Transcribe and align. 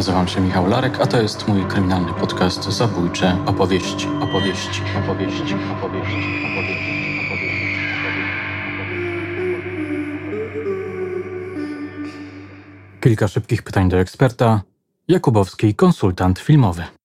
Nazywam 0.00 0.28
się 0.28 0.40
Michał 0.40 0.66
Larek, 0.66 1.00
a 1.00 1.06
to 1.06 1.22
jest 1.22 1.48
mój 1.48 1.64
kryminalny 1.64 2.12
podcast 2.12 2.64
Zabójcze 2.64 3.36
opowieści, 3.46 4.08
opowieści, 4.20 4.82
opowieści, 5.04 5.54
opowieści, 5.54 5.54
opowieści. 5.78 7.00
Kilka 13.00 13.28
szybkich 13.28 13.62
pytań 13.62 13.88
do 13.88 13.96
eksperta. 13.96 14.62
Jakubowski, 15.08 15.74
konsultant 15.74 16.38
filmowy. 16.38 16.99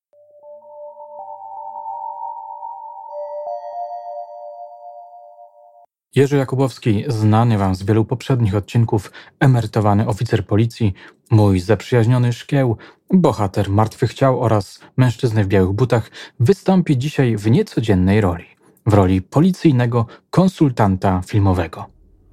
Jerzy 6.16 6.38
Jakubowski, 6.38 7.04
znany 7.08 7.58
Wam 7.58 7.76
z 7.76 7.84
wielu 7.84 8.06
poprzednich 8.06 8.56
odcinków, 8.56 9.12
emerytowany 9.40 10.08
oficer 10.08 10.46
policji, 10.46 10.94
mój 11.32 11.60
zaprzyjaźniony 11.60 12.34
szkieł, 12.34 12.78
bohater 13.14 13.70
martwych 13.70 14.14
ciał 14.14 14.42
oraz 14.42 14.80
mężczyzny 14.98 15.44
w 15.44 15.48
białych 15.48 15.72
butach, 15.72 16.12
wystąpi 16.40 16.98
dzisiaj 16.98 17.38
w 17.38 17.52
niecodziennej 17.52 18.22
roli 18.22 18.46
w 18.86 18.94
roli 18.94 19.22
policyjnego 19.22 20.06
konsultanta 20.30 21.22
filmowego. 21.26 21.86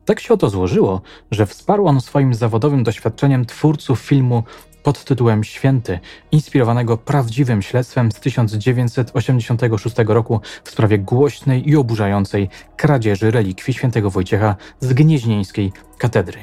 Tak 0.04 0.20
się 0.20 0.34
oto 0.34 0.50
złożyło, 0.50 1.02
że 1.30 1.46
wsparł 1.46 1.86
on 1.86 2.00
swoim 2.00 2.34
zawodowym 2.34 2.82
doświadczeniem 2.82 3.46
twórców 3.46 4.00
filmu 4.00 4.42
pod 4.82 5.04
tytułem 5.04 5.44
Święty, 5.44 5.98
inspirowanego 6.32 6.96
prawdziwym 6.96 7.62
śledztwem 7.62 8.12
z 8.12 8.20
1986 8.20 9.96
roku 10.06 10.40
w 10.64 10.70
sprawie 10.70 10.98
głośnej 10.98 11.68
i 11.68 11.76
oburzającej 11.76 12.48
kradzieży 12.76 13.30
relikwii 13.30 13.74
świętego 13.74 14.10
Wojciecha 14.10 14.56
z 14.80 14.92
gnieźnieńskiej 14.92 15.72
katedry. 15.98 16.38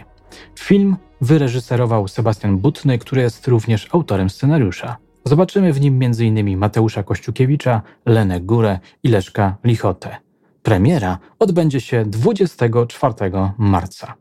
Film 0.59 0.97
wyreżyserował 1.21 2.07
Sebastian 2.07 2.57
Butny, 2.57 2.97
który 2.97 3.21
jest 3.21 3.47
również 3.47 3.87
autorem 3.91 4.29
scenariusza. 4.29 4.97
Zobaczymy 5.25 5.73
w 5.73 5.81
nim 5.81 5.99
m.in. 6.03 6.57
Mateusza 6.57 7.03
Kościukiewicza, 7.03 7.81
Lenę 8.05 8.41
Górę 8.41 8.79
i 9.03 9.07
Leszka 9.07 9.57
Lichotę. 9.63 10.17
Premiera 10.63 11.17
odbędzie 11.39 11.81
się 11.81 12.05
24 12.05 13.13
marca. 13.57 14.13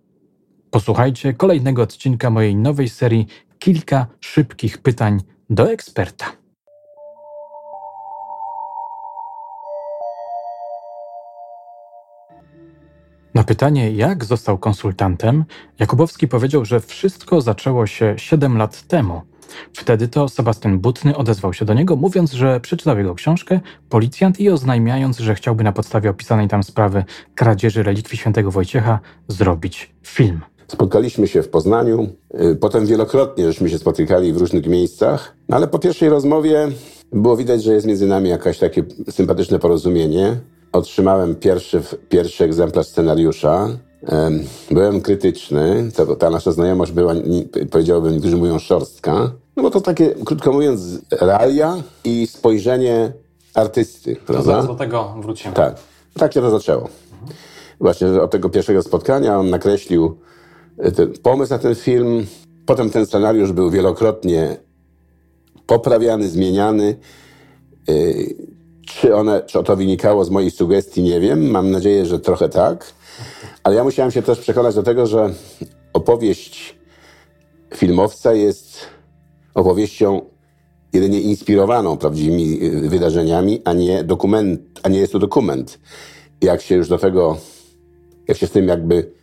Posłuchajcie 0.70 1.34
kolejnego 1.34 1.82
odcinka 1.82 2.30
mojej 2.30 2.56
nowej 2.56 2.88
serii 2.88 3.26
kilka 3.58 4.06
szybkich 4.20 4.78
pytań 4.78 5.20
do 5.50 5.72
eksperta. 5.72 6.26
Na 13.34 13.44
pytanie, 13.44 13.92
jak 13.92 14.24
został 14.24 14.58
konsultantem, 14.58 15.44
Jakubowski 15.78 16.28
powiedział, 16.28 16.64
że 16.64 16.80
wszystko 16.80 17.40
zaczęło 17.40 17.86
się 17.86 18.14
7 18.16 18.56
lat 18.56 18.82
temu. 18.82 19.22
Wtedy 19.72 20.08
to 20.08 20.28
Sebastian 20.28 20.78
Butny 20.78 21.16
odezwał 21.16 21.52
się 21.52 21.64
do 21.64 21.74
niego, 21.74 21.96
mówiąc, 21.96 22.32
że 22.32 22.60
przeczytał 22.60 22.98
jego 22.98 23.14
książkę 23.14 23.60
Policjant 23.88 24.40
i 24.40 24.50
oznajmiając, 24.50 25.18
że 25.18 25.34
chciałby 25.34 25.64
na 25.64 25.72
podstawie 25.72 26.10
opisanej 26.10 26.48
tam 26.48 26.62
sprawy 26.62 27.04
kradzieży 27.34 27.82
relikwii 27.82 28.18
świętego 28.18 28.50
Wojciecha 28.50 29.00
zrobić 29.28 29.94
film. 30.06 30.40
Spotkaliśmy 30.68 31.28
się 31.28 31.42
w 31.42 31.48
Poznaniu, 31.48 32.08
y, 32.40 32.56
potem 32.56 32.86
wielokrotnie 32.86 33.44
żeśmy 33.44 33.70
się 33.70 33.78
spotykali 33.78 34.32
w 34.32 34.36
różnych 34.36 34.66
miejscach, 34.66 35.34
no 35.48 35.56
ale 35.56 35.68
po 35.68 35.78
pierwszej 35.78 36.08
rozmowie 36.08 36.68
było 37.12 37.36
widać, 37.36 37.62
że 37.62 37.72
jest 37.72 37.86
między 37.86 38.06
nami 38.06 38.28
jakieś 38.28 38.58
takie 38.58 38.84
sympatyczne 39.10 39.58
porozumienie. 39.58 40.36
Otrzymałem 40.72 41.34
pierwszy, 41.34 41.82
pierwszy 42.08 42.44
egzemplarz 42.44 42.86
scenariusza. 42.86 43.68
Byłem 44.70 45.00
krytyczny, 45.00 45.90
to, 45.96 46.16
ta 46.16 46.30
nasza 46.30 46.52
znajomość 46.52 46.92
była, 46.92 47.14
powiedziałbym, 47.70 48.12
niektórzy 48.12 48.36
mówią 48.36 48.58
szorstka, 48.58 49.30
no 49.56 49.62
bo 49.62 49.70
to 49.70 49.80
takie, 49.80 50.14
krótko 50.24 50.52
mówiąc, 50.52 50.80
realia 51.10 51.76
i 52.04 52.26
spojrzenie 52.26 53.12
artysty. 53.54 54.16
To 54.16 54.22
prawda? 54.26 54.44
zaraz 54.44 54.66
do 54.66 54.74
tego 54.74 55.14
wrócimy. 55.20 55.54
Tak, 55.54 55.74
tak 56.14 56.34
się 56.34 56.40
to 56.40 56.50
zaczęło. 56.50 56.88
Właśnie 57.80 58.08
od 58.08 58.30
tego 58.30 58.48
pierwszego 58.48 58.82
spotkania 58.82 59.38
on 59.38 59.50
nakreślił 59.50 60.18
ten 60.96 61.12
pomysł 61.22 61.52
na 61.52 61.58
ten 61.58 61.74
film. 61.74 62.26
Potem 62.66 62.90
ten 62.90 63.06
scenariusz 63.06 63.52
był 63.52 63.70
wielokrotnie 63.70 64.56
poprawiany, 65.66 66.28
zmieniany. 66.28 66.96
Y, 67.90 68.36
czy, 68.86 69.14
one, 69.14 69.42
czy 69.46 69.62
to 69.62 69.76
wynikało 69.76 70.24
z 70.24 70.30
mojej 70.30 70.50
sugestii, 70.50 71.02
nie 71.02 71.20
wiem. 71.20 71.50
Mam 71.50 71.70
nadzieję, 71.70 72.06
że 72.06 72.20
trochę 72.20 72.48
tak. 72.48 72.92
Ale 73.64 73.76
ja 73.76 73.84
musiałem 73.84 74.12
się 74.12 74.22
też 74.22 74.38
przekonać 74.38 74.74
do 74.74 74.82
tego, 74.82 75.06
że 75.06 75.34
opowieść 75.92 76.78
filmowca 77.74 78.34
jest 78.34 78.80
opowieścią 79.54 80.20
jedynie 80.92 81.20
inspirowaną 81.20 81.96
prawdziwymi 81.96 82.62
y, 82.62 82.88
wydarzeniami, 82.88 83.62
a 83.64 83.72
nie 83.72 84.04
dokument, 84.04 84.60
a 84.82 84.88
nie 84.88 84.98
jest 84.98 85.12
to 85.12 85.18
dokument. 85.18 85.78
Jak 86.40 86.62
się 86.62 86.74
już 86.74 86.88
do 86.88 86.98
tego, 86.98 87.36
jak 88.28 88.38
się 88.38 88.46
z 88.46 88.50
tym 88.50 88.68
jakby 88.68 89.17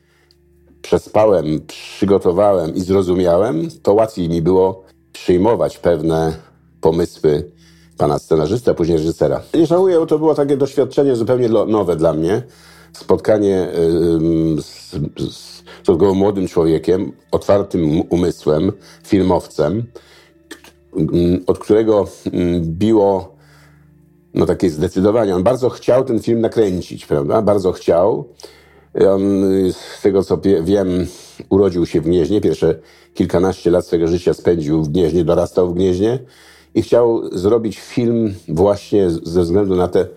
przespałem, 0.86 1.46
przygotowałem 1.68 2.76
i 2.76 2.82
zrozumiałem, 2.82 3.68
to 3.84 3.94
łatwiej 3.94 4.30
mi 4.30 4.42
było 4.42 4.84
przyjmować 5.14 5.78
pewne 5.78 6.34
pomysły 6.82 7.52
pana 7.98 8.20
scenarzysta, 8.20 8.74
później 8.74 8.98
reżysera. 8.98 9.42
Nie 9.54 9.66
żałuję, 9.66 10.00
bo 10.00 10.06
to 10.06 10.20
było 10.20 10.36
takie 10.36 10.58
doświadczenie 10.58 11.16
zupełnie 11.16 11.50
nowe 11.50 11.96
dla 11.96 12.14
mnie. 12.14 12.42
Spotkanie 12.94 13.68
z, 14.58 14.92
z, 15.34 15.64
z 15.88 16.16
młodym 16.16 16.48
człowiekiem, 16.48 17.12
otwartym 17.32 18.02
umysłem, 18.10 18.72
filmowcem, 19.04 19.84
od 21.48 21.60
którego 21.60 22.08
biło 22.60 23.36
no 24.34 24.46
takie 24.46 24.70
zdecydowanie. 24.70 25.36
On 25.36 25.44
bardzo 25.44 25.70
chciał 25.70 26.06
ten 26.06 26.20
film 26.20 26.42
nakręcić, 26.42 27.06
prawda? 27.06 27.42
Bardzo 27.42 27.72
chciał. 27.72 28.26
On, 29.10 29.22
z 29.72 30.02
tego 30.02 30.24
co 30.24 30.38
wiem, 30.62 31.08
urodził 31.50 31.86
się 31.86 32.02
w 32.02 32.04
Gnieźnie. 32.04 32.42
Pierwsze 32.42 32.80
kilkanaście 33.14 33.72
lat 33.72 33.86
swojego 33.86 34.08
życia 34.08 34.34
spędził 34.34 34.84
w 34.84 34.90
Gnieźnie, 34.90 35.24
dorastał 35.24 35.70
w 35.70 35.74
Gnieźnie 35.74 36.20
i 36.76 36.82
chciał 36.82 37.38
zrobić 37.38 37.80
film 37.80 38.36
właśnie 38.48 39.10
ze 39.10 39.42
względu 39.42 39.76
na 39.76 39.88
te 39.88 40.08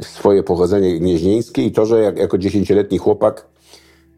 swoje 0.00 0.42
pochodzenie 0.42 0.98
gnieźnieńskie 0.98 1.62
i 1.62 1.72
to, 1.72 1.86
że 1.86 2.00
jak, 2.00 2.18
jako 2.18 2.38
dziesięcioletni 2.38 2.98
chłopak 2.98 3.46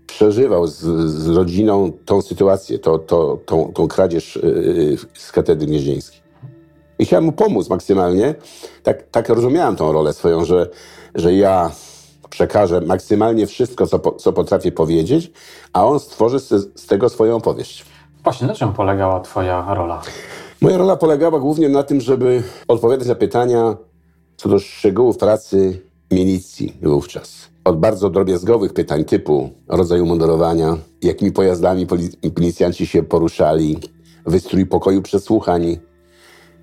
przeżywał 0.06 0.66
z, 0.66 0.78
z 1.10 1.28
rodziną 1.28 1.92
tą 2.04 2.22
sytuację, 2.22 2.78
to, 2.78 2.98
to, 2.98 3.38
tą, 3.46 3.72
tą 3.74 3.88
kradzież 3.88 4.38
yy, 4.42 4.96
z 5.14 5.32
katedry 5.32 5.66
gnieźnieńskiej. 5.66 6.20
I 6.98 7.04
chciałem 7.04 7.24
mu 7.24 7.32
pomóc 7.32 7.68
maksymalnie. 7.68 8.34
Tak, 8.82 9.10
tak 9.10 9.28
rozumiałem 9.28 9.76
tą 9.76 9.92
rolę 9.92 10.12
swoją, 10.12 10.44
że, 10.44 10.68
że 11.14 11.34
ja 11.34 11.70
przekażę 12.32 12.80
maksymalnie 12.80 13.46
wszystko, 13.46 13.86
co, 13.86 13.98
po, 13.98 14.12
co 14.12 14.32
potrafię 14.32 14.72
powiedzieć, 14.72 15.32
a 15.72 15.86
on 15.86 16.00
stworzy 16.00 16.40
z, 16.40 16.48
z 16.80 16.86
tego 16.86 17.08
swoją 17.08 17.36
opowieść. 17.36 17.84
Właśnie, 18.24 18.46
na 18.46 18.54
czym 18.54 18.72
polegała 18.72 19.20
Twoja 19.20 19.74
rola? 19.74 20.02
Moja 20.60 20.78
rola 20.78 20.96
polegała 20.96 21.40
głównie 21.40 21.68
na 21.68 21.82
tym, 21.82 22.00
żeby 22.00 22.42
odpowiadać 22.68 23.08
na 23.08 23.14
pytania 23.14 23.76
co 24.36 24.48
do 24.48 24.58
szczegółów 24.58 25.18
pracy 25.18 25.82
milicji 26.10 26.76
wówczas. 26.82 27.48
Od 27.64 27.78
bardzo 27.78 28.10
drobiazgowych 28.10 28.72
pytań 28.72 29.04
typu 29.04 29.50
rodzaju 29.68 30.06
mundurowania, 30.06 30.76
jakimi 31.02 31.32
pojazdami 31.32 31.86
policjanci 32.34 32.86
się 32.86 33.02
poruszali, 33.02 33.78
wystrój 34.26 34.66
pokoju 34.66 35.02
przesłuchań, 35.02 35.78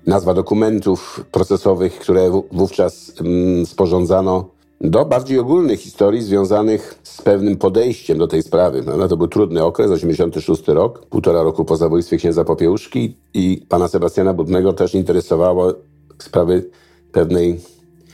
nazwa 0.06 0.34
dokumentów 0.34 1.24
procesowych, 1.32 1.98
które 1.98 2.30
wówczas 2.52 3.12
mm, 3.20 3.66
sporządzano 3.66 4.59
do 4.80 5.04
bardziej 5.04 5.38
ogólnych 5.38 5.80
historii 5.80 6.22
związanych 6.22 6.98
z 7.02 7.22
pewnym 7.22 7.56
podejściem 7.56 8.18
do 8.18 8.26
tej 8.26 8.42
sprawy. 8.42 8.82
No, 8.98 9.08
to 9.08 9.16
był 9.16 9.28
trudny 9.28 9.64
okres, 9.64 9.90
86 9.90 10.68
rok, 10.68 11.06
półtora 11.06 11.42
roku 11.42 11.64
po 11.64 11.76
zabójstwie 11.76 12.16
księdza 12.16 12.44
Popiełuszki 12.44 13.16
i 13.34 13.66
pana 13.68 13.88
Sebastiana 13.88 14.34
Budnego 14.34 14.72
też 14.72 14.94
interesowało 14.94 15.72
sprawy 16.18 16.70
pewnej, 17.12 17.60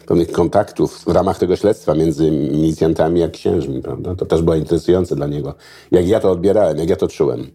pewnych 0.07 0.33
kontaktów 0.33 1.05
w 1.05 1.09
ramach 1.09 1.39
tego 1.39 1.57
śledztwa 1.57 1.95
między 1.95 2.31
milicjantami 2.31 3.23
a 3.23 3.29
księżmi. 3.29 3.83
Prawda? 3.83 4.15
To 4.15 4.27
też 4.27 4.43
było 4.43 4.57
interesujące 4.57 5.17
dla 5.17 5.27
niego. 5.27 5.55
Jak 5.91 6.09
ja 6.09 6.21
to 6.21 6.31
odbierałem, 6.31 6.79
jak 6.79 6.89
ja 6.89 6.97
to 6.97 7.09
czułem. 7.09 7.51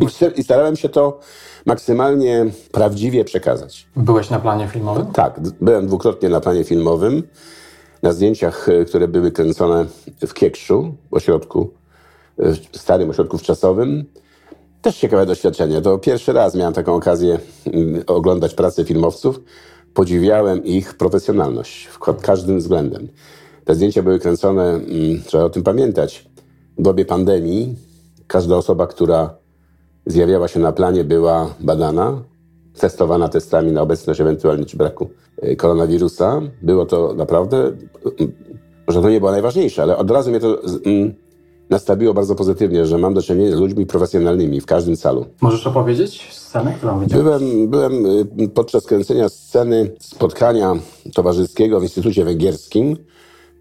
I, 0.00 0.06
I 0.40 0.44
starałem 0.44 0.76
się 0.76 0.88
to 0.88 1.18
maksymalnie 1.66 2.46
prawdziwie 2.72 3.24
przekazać. 3.24 3.86
Byłeś 3.96 4.30
na 4.30 4.40
planie 4.40 4.68
filmowym? 4.68 5.06
Tak, 5.06 5.40
byłem 5.60 5.86
dwukrotnie 5.86 6.28
na 6.28 6.40
planie 6.40 6.64
filmowym 6.64 7.22
na 8.04 8.12
zdjęciach, 8.12 8.68
e, 8.68 8.84
które 8.84 9.08
były 9.08 9.32
kręcone 9.32 9.86
w 10.26 10.34
Kiekszu, 10.34 10.94
ośrodku, 11.10 11.70
e, 12.38 12.52
w 12.52 12.78
starym 12.78 13.10
ośrodku 13.10 13.38
wczasowym. 13.38 14.04
Też 14.82 14.96
ciekawe 14.96 15.26
doświadczenie. 15.26 15.80
To 15.80 15.98
pierwszy 15.98 16.32
raz 16.32 16.54
miałem 16.54 16.74
taką 16.74 16.94
okazję 16.94 17.38
mm, 17.66 18.02
oglądać 18.06 18.54
pracę 18.54 18.84
filmowców. 18.84 19.40
Podziwiałem 19.94 20.64
ich 20.64 20.94
profesjonalność 20.94 21.88
pod 22.06 22.20
każdym 22.20 22.58
względem. 22.58 23.08
Te 23.64 23.74
zdjęcia 23.74 24.02
były 24.02 24.18
kręcone, 24.18 24.64
mm, 24.64 25.22
trzeba 25.26 25.44
o 25.44 25.50
tym 25.50 25.62
pamiętać, 25.62 26.28
w 26.78 26.82
dobie 26.82 27.04
pandemii. 27.04 27.76
Każda 28.26 28.56
osoba, 28.56 28.86
która 28.86 29.36
zjawiała 30.06 30.48
się 30.48 30.60
na 30.60 30.72
planie, 30.72 31.04
była 31.04 31.54
badana 31.60 32.22
testowana 32.80 33.28
testami 33.28 33.72
na 33.72 33.82
obecność 33.82 34.20
ewentualnie 34.20 34.64
czy 34.64 34.76
braku 34.76 35.10
y, 35.44 35.56
koronawirusa. 35.56 36.40
Było 36.62 36.86
to 36.86 37.14
naprawdę, 37.14 37.66
y, 38.20 38.32
może 38.86 39.02
to 39.02 39.10
nie 39.10 39.20
było 39.20 39.30
najważniejsze, 39.30 39.82
ale 39.82 39.96
od 39.96 40.10
razu 40.10 40.30
mnie 40.30 40.40
to 40.40 40.62
mm, 40.86 41.14
nastawiło 41.70 42.14
bardzo 42.14 42.34
pozytywnie, 42.34 42.86
że 42.86 42.98
mam 42.98 43.14
do 43.14 43.22
czynienia 43.22 43.56
z 43.56 43.60
ludźmi 43.60 43.86
profesjonalnymi 43.86 44.60
w 44.60 44.66
każdym 44.66 44.96
calu. 44.96 45.26
Możesz 45.40 45.66
opowiedzieć 45.66 46.28
scenę, 46.32 46.74
którą 46.76 47.00
widziałeś? 47.00 47.24
Byłem, 47.24 47.68
byłem 47.68 48.06
y, 48.40 48.48
podczas 48.54 48.86
kręcenia 48.86 49.28
sceny 49.28 49.90
spotkania 50.00 50.74
towarzyskiego 51.14 51.80
w 51.80 51.82
Instytucie 51.82 52.24
Węgierskim, 52.24 52.96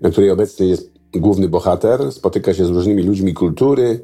na 0.01 0.09
której 0.09 0.31
obecny 0.31 0.66
jest 0.66 0.92
główny 1.16 1.50
bohater. 1.50 2.12
Spotyka 2.12 2.54
się 2.54 2.66
z 2.66 2.69
różnymi 2.69 3.04
ludźmi 3.04 3.33
kultury. 3.33 4.00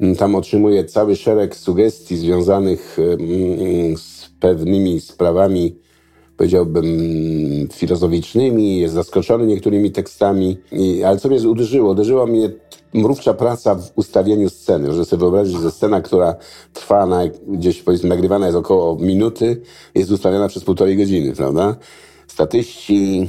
Mm, 0.00 0.16
tam 0.16 0.34
otrzymuje 0.34 0.84
cały 0.84 1.16
szereg 1.16 1.56
sugestii 1.56 2.16
związanych 2.16 2.98
mm, 2.98 3.96
z 3.96 4.11
pewnymi 4.42 5.00
sprawami, 5.00 5.76
powiedziałbym, 6.36 6.86
filozoficznymi. 7.72 8.78
Jest 8.78 8.94
zaskoczony 8.94 9.46
niektórymi 9.46 9.90
tekstami. 9.90 10.58
I, 10.72 11.04
ale 11.04 11.18
co 11.18 11.28
mnie 11.28 11.48
uderzyło? 11.48 11.90
Uderzyła 11.90 12.26
mnie 12.26 12.50
mrówcza 12.94 13.34
praca 13.34 13.74
w 13.74 13.92
ustawieniu 13.96 14.50
sceny. 14.50 14.92
Że 14.92 15.04
sobie 15.04 15.20
wyobrazić, 15.20 15.60
że 15.60 15.70
scena, 15.70 16.00
która 16.00 16.36
trwa 16.72 17.06
na, 17.06 17.20
gdzieś 17.48 17.82
powiedzmy 17.82 18.08
nagrywana 18.08 18.46
jest 18.46 18.58
około 18.58 18.96
minuty, 18.96 19.62
jest 19.94 20.10
ustawiona 20.10 20.48
przez 20.48 20.64
półtorej 20.64 20.96
godziny, 20.96 21.32
prawda? 21.32 21.76
Statyści, 22.26 23.28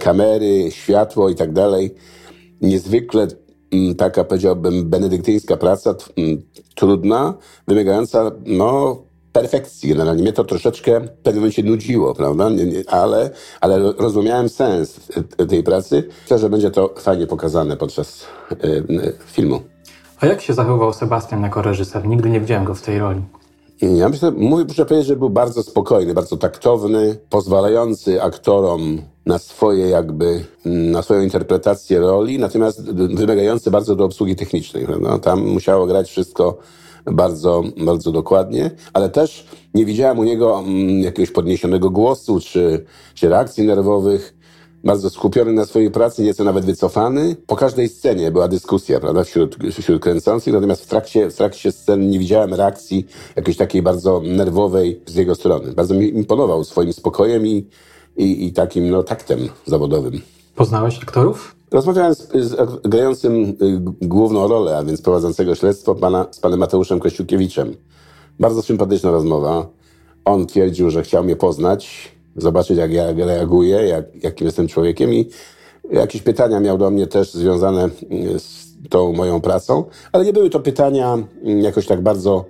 kamery, 0.00 0.70
światło 0.70 1.28
i 1.28 1.34
tak 1.34 1.52
dalej. 1.52 1.94
Niezwykle 2.60 3.26
mm, 3.72 3.94
taka, 3.94 4.24
powiedziałbym, 4.24 4.90
benedyktyńska 4.90 5.56
praca, 5.56 5.94
mm, 6.16 6.42
trudna, 6.74 7.34
wymagająca, 7.68 8.32
no, 8.46 9.05
perfekcji. 9.40 9.88
Generalnie 9.88 10.22
mnie 10.22 10.32
to 10.32 10.44
troszeczkę 10.44 11.00
w 11.00 11.08
pewnym 11.08 11.40
momencie 11.40 11.62
nudziło, 11.62 12.14
prawda? 12.14 12.50
Ale, 12.86 13.30
ale 13.60 13.92
rozumiałem 13.98 14.48
sens 14.48 15.00
tej 15.48 15.62
pracy. 15.62 16.08
Myślę, 16.22 16.38
że 16.38 16.50
będzie 16.50 16.70
to 16.70 16.94
fajnie 16.98 17.26
pokazane 17.26 17.76
podczas 17.76 18.26
y, 18.64 19.12
filmu. 19.26 19.60
A 20.20 20.26
jak 20.26 20.40
się 20.42 20.54
zachował 20.54 20.92
Sebastian 20.92 21.42
jako 21.42 21.62
reżyser? 21.62 22.06
Nigdy 22.06 22.30
nie 22.30 22.40
widziałem 22.40 22.64
go 22.64 22.74
w 22.74 22.82
tej 22.82 22.98
roli. 22.98 23.22
Ja 23.80 24.08
myślę, 24.08 24.30
muszę 24.30 24.86
powiedzieć, 24.86 25.06
że 25.06 25.16
był 25.16 25.30
bardzo 25.30 25.62
spokojny, 25.62 26.14
bardzo 26.14 26.36
taktowny, 26.36 27.16
pozwalający 27.30 28.22
aktorom 28.22 29.02
na 29.26 29.38
swoje 29.38 29.88
jakby, 29.88 30.44
na 30.64 31.02
swoją 31.02 31.22
interpretację 31.22 32.00
roli, 32.00 32.38
natomiast 32.38 32.92
wymagający 32.92 33.70
bardzo 33.70 33.96
do 33.96 34.04
obsługi 34.04 34.36
technicznej. 34.36 34.86
No, 35.00 35.18
tam 35.18 35.46
musiało 35.46 35.86
grać 35.86 36.10
wszystko 36.10 36.58
bardzo, 37.12 37.62
bardzo 37.84 38.12
dokładnie, 38.12 38.70
ale 38.92 39.08
też 39.08 39.46
nie 39.74 39.84
widziałem 39.84 40.18
u 40.18 40.24
niego 40.24 40.58
mm, 40.58 41.00
jakiegoś 41.00 41.30
podniesionego 41.30 41.90
głosu 41.90 42.40
czy, 42.40 42.84
czy 43.14 43.28
reakcji 43.28 43.66
nerwowych 43.66 44.36
bardzo 44.84 45.10
skupiony 45.10 45.52
na 45.52 45.64
swojej 45.64 45.90
pracy, 45.90 46.22
nieco 46.22 46.44
nawet 46.44 46.64
wycofany. 46.64 47.36
Po 47.46 47.56
każdej 47.56 47.88
scenie 47.88 48.30
była 48.30 48.48
dyskusja, 48.48 49.00
prawda, 49.00 49.24
wśród, 49.24 49.56
wśród 49.72 50.02
kręcących, 50.02 50.54
natomiast 50.54 50.84
w 50.84 50.86
trakcie, 50.86 51.30
w 51.30 51.34
trakcie 51.34 51.72
scen 51.72 52.10
nie 52.10 52.18
widziałem 52.18 52.54
reakcji 52.54 53.06
jakiejś 53.36 53.56
takiej 53.56 53.82
bardzo 53.82 54.22
nerwowej 54.24 55.00
z 55.06 55.14
jego 55.14 55.34
strony. 55.34 55.72
Bardzo 55.72 55.94
mi 55.94 56.08
imponował 56.08 56.64
swoim 56.64 56.92
spokojem 56.92 57.46
i, 57.46 57.66
i, 58.16 58.46
i 58.46 58.52
takim 58.52 58.90
no, 58.90 59.02
taktem 59.02 59.38
zawodowym. 59.66 60.20
Poznałeś 60.54 60.98
aktorów? 61.02 61.55
Rozmawiałem 61.70 62.14
z, 62.14 62.28
z 62.34 62.80
grającym 62.88 63.34
y, 63.42 63.56
główną 64.02 64.48
rolę, 64.48 64.76
a 64.76 64.84
więc 64.84 65.02
prowadzącego 65.02 65.54
śledztwo, 65.54 65.94
pana, 65.94 66.26
z 66.30 66.40
panem 66.40 66.58
Mateuszem 66.58 67.00
Kościukiewiczem. 67.00 67.76
Bardzo 68.40 68.62
sympatyczna 68.62 69.10
rozmowa. 69.10 69.66
On 70.24 70.46
twierdził, 70.46 70.90
że 70.90 71.02
chciał 71.02 71.24
mnie 71.24 71.36
poznać, 71.36 72.12
zobaczyć, 72.36 72.78
jak 72.78 72.92
ja 72.92 73.12
reaguję, 73.12 73.76
jak, 73.76 74.24
jakim 74.24 74.46
jestem 74.46 74.68
człowiekiem 74.68 75.14
i 75.14 75.30
jakieś 75.92 76.22
pytania 76.22 76.60
miał 76.60 76.78
do 76.78 76.90
mnie 76.90 77.06
też 77.06 77.34
związane 77.34 77.82
mm, 77.82 78.40
z 78.40 78.66
tą 78.90 79.12
moją 79.12 79.40
pracą, 79.40 79.84
ale 80.12 80.24
nie 80.24 80.32
były 80.32 80.50
to 80.50 80.60
pytania 80.60 81.18
mm, 81.42 81.60
jakoś 81.60 81.86
tak 81.86 82.00
bardzo 82.00 82.44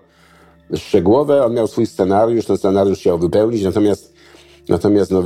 szczegółowe. 0.74 1.44
On 1.44 1.54
miał 1.54 1.66
swój 1.66 1.86
scenariusz, 1.86 2.46
ten 2.46 2.58
scenariusz 2.58 2.98
chciał 2.98 3.18
wypełnić, 3.18 3.62
natomiast, 3.62 4.15
natomiast 4.68 5.10
no, 5.10 5.22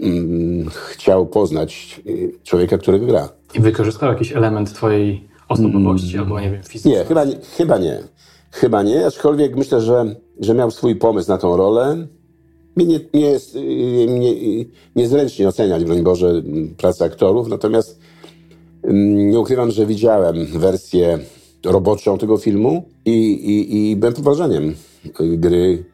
mm, 0.00 0.70
chciał 0.70 1.26
poznać 1.26 2.00
y, 2.06 2.32
człowieka, 2.44 2.78
którego 2.78 3.06
gra. 3.06 3.28
I 3.54 3.60
wykorzystał 3.60 4.12
jakiś 4.12 4.32
element 4.32 4.72
twojej 4.72 5.28
osobowości 5.48 6.14
mm. 6.14 6.20
albo, 6.20 6.40
nie 6.40 6.50
wiem, 6.50 6.62
fizycznej? 6.62 6.94
Nie, 6.94 7.04
chyba 7.04 7.24
nie. 7.24 7.36
Chyba 7.56 7.78
nie. 7.78 7.98
Chyba 8.50 8.82
nie, 8.82 9.06
aczkolwiek 9.06 9.56
myślę, 9.56 9.80
że, 9.80 10.16
że 10.40 10.54
miał 10.54 10.70
swój 10.70 10.96
pomysł 10.96 11.30
na 11.30 11.38
tą 11.38 11.56
rolę 11.56 12.06
mi 12.76 12.86
nie, 12.86 13.00
nie 13.14 13.20
jest 13.20 13.54
nie, 14.08 14.34
niezręcznie 14.96 15.48
oceniać, 15.48 15.84
broń 15.84 16.02
Boże, 16.02 16.42
pracę 16.76 17.04
aktorów, 17.04 17.48
natomiast 17.48 18.00
mm, 18.82 19.30
nie 19.30 19.40
ukrywam, 19.40 19.70
że 19.70 19.86
widziałem 19.86 20.46
wersję 20.46 21.18
roboczą 21.64 22.18
tego 22.18 22.36
filmu 22.36 22.84
i, 23.04 23.32
i, 23.32 23.90
i 23.90 23.96
byłem 23.96 24.14
pod 24.14 24.24
wrażeniem 24.24 24.74
gry 25.20 25.84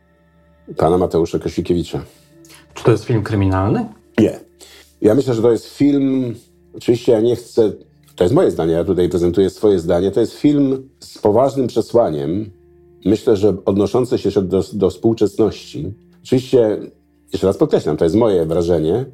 pana 0.77 0.99
Mateusza 0.99 1.39
Kosikiewicza. 1.39 2.03
To 2.87 2.93
jest 2.93 3.05
film 3.05 3.23
kryminalny? 3.23 3.87
Nie. 4.19 4.41
Ja 5.01 5.15
myślę, 5.15 5.35
że 5.35 5.43
to 5.43 5.53
jest 5.53 5.67
film, 5.67 6.35
oczywiście 6.75 7.13
ja 7.13 7.21
nie 7.21 7.37
chcę, 7.37 7.73
to 8.17 8.25
jest 8.25 8.35
moje 8.35 8.51
zdanie, 8.51 8.73
ja 8.73 8.85
tutaj 8.85 9.09
prezentuję 9.09 9.51
swoje 9.51 9.79
zdanie, 9.79 10.11
to 10.11 10.21
jest 10.21 10.33
film 10.33 10.89
z 11.01 11.19
poważnym 11.19 11.67
przesłaniem, 11.67 12.51
myślę, 13.05 13.37
że 13.37 13.57
odnoszący 13.65 14.19
się 14.19 14.43
do, 14.43 14.65
do 14.73 14.91
współczesności, 14.91 15.95
Oczywiście, 16.23 16.79
jeszcze 17.33 17.47
raz 17.47 17.57
podkreślam, 17.57 17.97
to 17.97 18.05
jest 18.05 18.17
moje 18.17 18.47
wrażenie, 18.47 19.05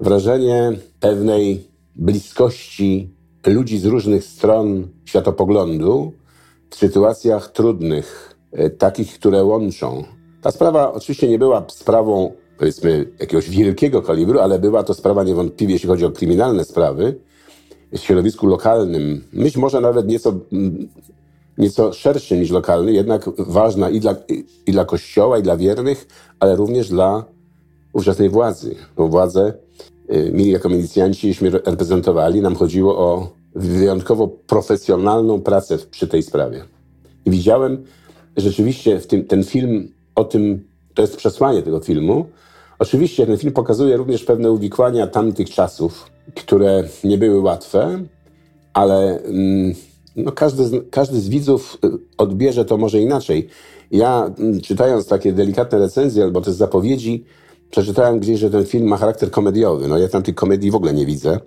wrażenie 0.00 0.72
pewnej 1.00 1.64
bliskości 1.96 3.10
ludzi 3.46 3.78
z 3.78 3.84
różnych 3.84 4.24
stron 4.24 4.88
światopoglądu 5.04 6.12
w 6.70 6.76
sytuacjach 6.76 7.52
trudnych, 7.52 8.36
e, 8.52 8.70
takich, 8.70 9.14
które 9.14 9.44
łączą. 9.44 10.04
Ta 10.42 10.50
sprawa 10.50 10.92
oczywiście 10.92 11.28
nie 11.28 11.38
była 11.38 11.64
sprawą, 11.68 12.32
powiedzmy, 12.60 13.06
jakiegoś 13.20 13.50
wielkiego 13.50 14.02
kalibru, 14.02 14.40
ale 14.40 14.58
była 14.58 14.82
to 14.82 14.94
sprawa 14.94 15.24
niewątpliwie, 15.24 15.72
jeśli 15.72 15.88
chodzi 15.88 16.04
o 16.04 16.10
kryminalne 16.10 16.64
sprawy, 16.64 17.14
w 17.92 17.98
środowisku 17.98 18.46
lokalnym, 18.46 19.24
być 19.32 19.56
może 19.56 19.80
nawet 19.80 20.08
nieco 20.08 20.34
mm, 20.52 20.88
nieco 21.58 21.92
szerszy 21.92 22.38
niż 22.38 22.50
lokalny, 22.50 22.92
jednak 22.92 23.30
ważna 23.38 23.90
i 23.90 24.00
dla, 24.00 24.14
i 24.66 24.72
dla 24.72 24.84
Kościoła, 24.84 25.38
i 25.38 25.42
dla 25.42 25.56
wiernych, 25.56 26.06
ale 26.40 26.56
również 26.56 26.88
dla 26.88 27.24
ówczesnej 27.92 28.28
władzy. 28.28 28.74
Bo 28.96 29.08
władzę 29.08 29.52
y, 30.14 30.30
mi 30.32 30.50
jako 30.50 30.68
milicjanci 30.68 31.34
reprezentowali, 31.64 32.40
nam 32.40 32.54
chodziło 32.54 32.98
o 32.98 33.32
wyjątkowo 33.54 34.28
profesjonalną 34.28 35.40
pracę 35.40 35.78
przy 35.90 36.08
tej 36.08 36.22
sprawie. 36.22 36.64
I 37.24 37.30
widziałem 37.30 37.84
rzeczywiście 38.36 39.00
w 39.00 39.06
tym, 39.06 39.24
ten 39.24 39.44
film 39.44 39.88
o 40.14 40.24
tym, 40.24 40.64
to 40.94 41.02
jest 41.02 41.16
przesłanie 41.16 41.62
tego 41.62 41.80
filmu. 41.80 42.26
Oczywiście 42.80 43.26
ten 43.26 43.36
film 43.36 43.52
pokazuje 43.52 43.96
również 43.96 44.24
pewne 44.24 44.50
uwikłania 44.50 45.06
tamtych 45.06 45.50
czasów, 45.50 46.10
które 46.34 46.84
nie 47.04 47.18
były 47.18 47.40
łatwe, 47.40 48.04
ale 48.72 49.22
mm, 49.22 49.74
no 50.16 50.32
każdy, 50.32 50.64
z, 50.64 50.90
każdy 50.90 51.20
z 51.20 51.28
widzów 51.28 51.78
y, 51.84 51.88
odbierze 52.18 52.64
to 52.64 52.76
może 52.76 53.00
inaczej. 53.00 53.48
Ja 53.90 54.30
mm, 54.38 54.60
czytając 54.60 55.06
takie 55.06 55.32
delikatne 55.32 55.78
recenzje 55.78 56.24
albo 56.24 56.40
też 56.40 56.54
zapowiedzi, 56.54 57.24
przeczytałem 57.70 58.20
gdzieś, 58.20 58.40
że 58.40 58.50
ten 58.50 58.66
film 58.66 58.88
ma 58.88 58.96
charakter 58.96 59.30
komediowy. 59.30 59.88
No 59.88 59.98
ja 59.98 60.08
tam 60.08 60.22
tej 60.22 60.34
komedii 60.34 60.70
w 60.70 60.74
ogóle 60.74 60.94
nie 60.94 61.06
widzę. 61.06 61.40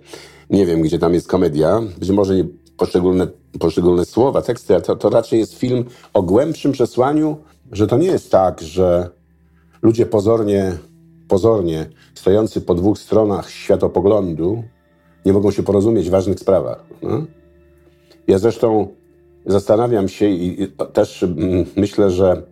Nie 0.50 0.66
wiem, 0.66 0.82
gdzie 0.82 0.98
tam 0.98 1.14
jest 1.14 1.28
komedia. 1.28 1.80
Być 1.98 2.10
może 2.10 2.36
nie 2.36 2.44
poszczególne, 2.76 3.26
poszczególne 3.60 4.04
słowa, 4.04 4.42
teksty, 4.42 4.74
ale 4.74 4.82
to, 4.82 4.96
to 4.96 5.10
raczej 5.10 5.38
jest 5.38 5.54
film 5.54 5.84
o 6.12 6.22
głębszym 6.22 6.72
przesłaniu, 6.72 7.36
że 7.72 7.86
to 7.86 7.98
nie 7.98 8.06
jest 8.06 8.30
tak, 8.30 8.60
że 8.60 9.10
ludzie 9.82 10.06
pozornie, 10.06 10.78
pozornie 11.34 11.86
stojący 12.14 12.60
po 12.60 12.74
dwóch 12.74 12.98
stronach 12.98 13.50
światopoglądu 13.50 14.64
nie 15.26 15.32
mogą 15.32 15.50
się 15.50 15.62
porozumieć 15.62 16.08
w 16.08 16.10
ważnych 16.10 16.40
sprawach. 16.40 16.84
No? 17.02 17.24
Ja 18.26 18.38
zresztą 18.38 18.88
zastanawiam 19.46 20.08
się 20.08 20.26
i 20.28 20.72
też 20.92 21.22
mm, 21.22 21.64
myślę, 21.76 22.10
że 22.10 22.42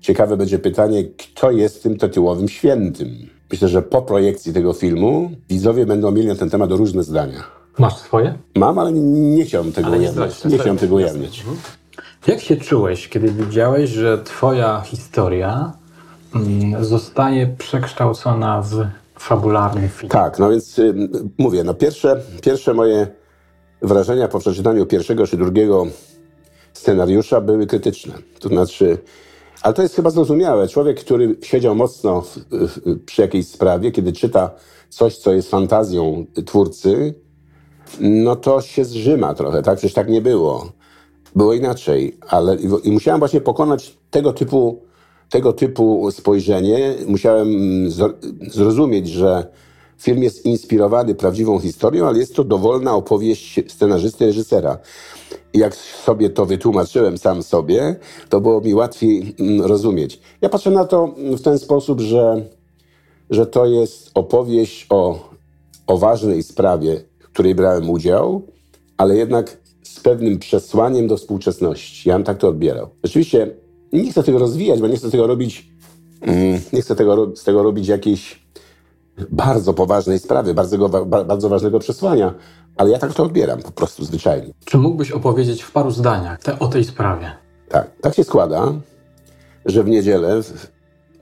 ciekawe 0.00 0.36
będzie 0.36 0.58
pytanie, 0.58 1.04
kto 1.04 1.50
jest 1.50 1.82
tym 1.82 1.96
tytułowym 1.98 2.48
świętym. 2.48 3.08
Myślę, 3.52 3.68
że 3.68 3.82
po 3.82 4.02
projekcji 4.02 4.52
tego 4.52 4.72
filmu 4.72 5.30
widzowie 5.48 5.86
będą 5.86 6.10
mieli 6.10 6.28
na 6.28 6.34
ten 6.34 6.50
temat 6.50 6.70
różne 6.70 7.02
zdania. 7.02 7.42
Masz 7.78 7.96
swoje? 7.96 8.38
Mam, 8.56 8.78
ale 8.78 8.92
nie 8.92 9.44
chciałbym 9.44 9.72
tego 9.72 9.88
ale 9.88 9.98
ujawniać. 9.98 10.44
Nie, 10.44 10.50
nie 10.50 10.58
chciałbym 10.58 10.78
tego 10.78 10.94
ujawniać. 10.94 11.38
Mhm. 11.38 11.56
Jak 12.26 12.40
się 12.40 12.56
czułeś, 12.56 13.08
kiedy 13.08 13.28
widziałeś, 13.30 13.90
że 13.90 14.18
twoja 14.18 14.80
historia 14.80 15.83
mm, 16.34 16.84
zostaje 16.84 17.46
przekształcona 17.46 18.62
w 18.62 18.86
fabularny 19.18 19.88
film? 19.88 20.10
Tak, 20.10 20.38
no 20.38 20.50
więc 20.50 20.78
y, 20.78 20.94
mówię, 21.38 21.64
no 21.64 21.74
pierwsze, 21.74 22.20
pierwsze 22.42 22.74
moje 22.74 23.06
wrażenia 23.82 24.28
po 24.28 24.38
przeczytaniu 24.38 24.86
pierwszego 24.86 25.26
czy 25.26 25.36
drugiego 25.36 25.86
scenariusza 26.72 27.40
były 27.40 27.66
krytyczne. 27.66 28.14
To 28.40 28.48
znaczy, 28.48 28.98
Ale 29.62 29.74
to 29.74 29.82
jest 29.82 29.96
chyba 29.96 30.10
zrozumiałe. 30.10 30.68
Człowiek, 30.68 31.00
który 31.00 31.36
siedział 31.42 31.74
mocno 31.74 32.20
w, 32.20 32.38
w, 32.50 33.04
przy 33.04 33.22
jakiejś 33.22 33.48
sprawie, 33.48 33.92
kiedy 33.92 34.12
czyta 34.12 34.50
coś, 34.88 35.16
co 35.16 35.32
jest 35.32 35.50
fantazją 35.50 36.26
twórcy, 36.46 37.14
no 38.00 38.36
to 38.36 38.60
się 38.60 38.84
zrzyma 38.84 39.34
trochę, 39.34 39.62
tak? 39.62 39.78
Przecież 39.78 39.94
tak 39.94 40.08
nie 40.08 40.20
było. 40.20 40.72
Było 41.36 41.54
inaczej, 41.54 42.18
ale 42.28 42.56
i 42.84 42.92
musiałem 42.92 43.18
właśnie 43.18 43.40
pokonać 43.40 43.96
tego 44.10 44.32
typu, 44.32 44.82
tego 45.30 45.52
typu 45.52 46.10
spojrzenie. 46.10 46.94
Musiałem 47.06 47.48
zrozumieć, 48.40 49.08
że 49.08 49.46
film 49.98 50.22
jest 50.22 50.46
inspirowany 50.46 51.14
prawdziwą 51.14 51.58
historią, 51.58 52.06
ale 52.06 52.18
jest 52.18 52.34
to 52.34 52.44
dowolna 52.44 52.94
opowieść 52.94 53.60
scenarzysty, 53.68 54.26
reżysera. 54.26 54.78
I 55.52 55.58
jak 55.58 55.76
sobie 55.76 56.30
to 56.30 56.46
wytłumaczyłem 56.46 57.18
sam 57.18 57.42
sobie, 57.42 57.96
to 58.28 58.40
było 58.40 58.60
mi 58.60 58.74
łatwiej 58.74 59.34
mm, 59.38 59.62
rozumieć. 59.62 60.20
Ja 60.40 60.48
patrzę 60.48 60.70
na 60.70 60.84
to 60.84 61.14
w 61.16 61.40
ten 61.40 61.58
sposób, 61.58 62.00
że, 62.00 62.48
że 63.30 63.46
to 63.46 63.66
jest 63.66 64.10
opowieść 64.14 64.86
o, 64.90 65.28
o 65.86 65.98
ważnej 65.98 66.42
sprawie, 66.42 67.04
w 67.18 67.28
której 67.28 67.54
brałem 67.54 67.90
udział, 67.90 68.42
ale 68.96 69.16
jednak 69.16 69.56
z 69.82 70.00
pewnym 70.00 70.38
przesłaniem 70.38 71.06
do 71.06 71.16
współczesności. 71.16 72.08
Ja 72.08 72.14
bym 72.14 72.24
tak 72.24 72.38
to 72.38 72.48
odbierał. 72.48 72.88
Oczywiście 73.02 73.50
nie 74.02 74.10
chcę 74.10 74.22
tego 74.22 74.38
rozwijać, 74.38 74.80
bo 74.80 74.88
nie 74.88 74.96
chcę 74.96 75.10
tego 75.10 75.26
robić, 75.26 75.70
mm, 76.20 76.60
nie 76.72 76.82
chcę 76.82 76.96
tego, 76.96 77.36
z 77.36 77.44
tego 77.44 77.62
robić 77.62 77.88
jakiejś 77.88 78.44
bardzo 79.30 79.74
poważnej 79.74 80.18
sprawy, 80.18 80.54
bardzo, 80.54 80.88
bardzo 81.08 81.48
ważnego 81.48 81.78
przesłania, 81.78 82.34
ale 82.76 82.90
ja 82.90 82.98
tak 82.98 83.14
to 83.14 83.22
odbieram 83.22 83.62
po 83.62 83.70
prostu 83.70 84.04
zwyczajnie. 84.04 84.54
Czy 84.64 84.78
mógłbyś 84.78 85.10
opowiedzieć 85.10 85.62
w 85.62 85.72
paru 85.72 85.90
zdaniach 85.90 86.42
te, 86.42 86.58
o 86.58 86.68
tej 86.68 86.84
sprawie? 86.84 87.32
Tak, 87.68 87.90
tak 88.00 88.14
się 88.14 88.24
składa, 88.24 88.72
że 89.66 89.84
w 89.84 89.88
niedzielę 89.88 90.40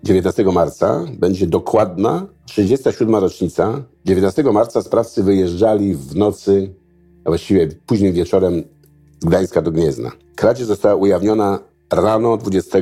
19 0.04 0.44
marca 0.44 1.04
będzie 1.18 1.46
dokładna 1.46 2.26
37. 2.46 3.14
rocznica. 3.14 3.82
19 4.04 4.42
marca 4.42 4.82
sprawcy 4.82 5.22
wyjeżdżali 5.22 5.94
w 5.94 6.16
nocy, 6.16 6.74
a 7.24 7.30
właściwie 7.30 7.68
późnym 7.86 8.12
wieczorem 8.12 8.62
z 9.20 9.24
Gdańska 9.24 9.62
do 9.62 9.72
Gniezna. 9.72 10.10
Kradzież 10.34 10.66
została 10.66 10.94
ujawniona 10.94 11.58
rano 11.92 12.36
20 12.36 12.78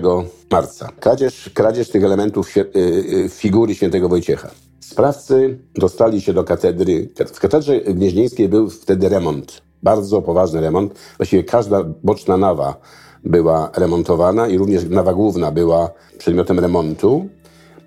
marca. 0.50 0.88
Kradzież, 1.00 1.50
kradzież 1.55 1.88
tych 1.88 2.05
elementów 2.05 2.57
y, 2.57 2.61
y, 2.76 3.29
figury 3.29 3.75
świętego 3.75 4.09
Wojciecha. 4.09 4.50
Sprawcy 4.81 5.59
dostali 5.75 6.21
się 6.21 6.33
do 6.33 6.45
katedry. 6.45 7.09
W 7.33 7.40
katedrze 7.40 7.81
gnieźnieńskiej 7.81 8.49
był 8.49 8.71
wtedy 8.71 9.09
remont. 9.09 9.62
Bardzo 9.83 10.23
poważny 10.23 10.61
remont. 10.61 10.95
Właściwie 11.17 11.45
każda 11.45 11.85
boczna 12.02 12.37
nawa 12.37 12.76
była 13.25 13.71
remontowana 13.76 14.49
i 14.49 14.59
również 14.59 14.85
nawa 14.85 15.14
główna 15.14 15.50
była 15.50 15.90
przedmiotem 16.19 16.59
remontu. 16.61 17.29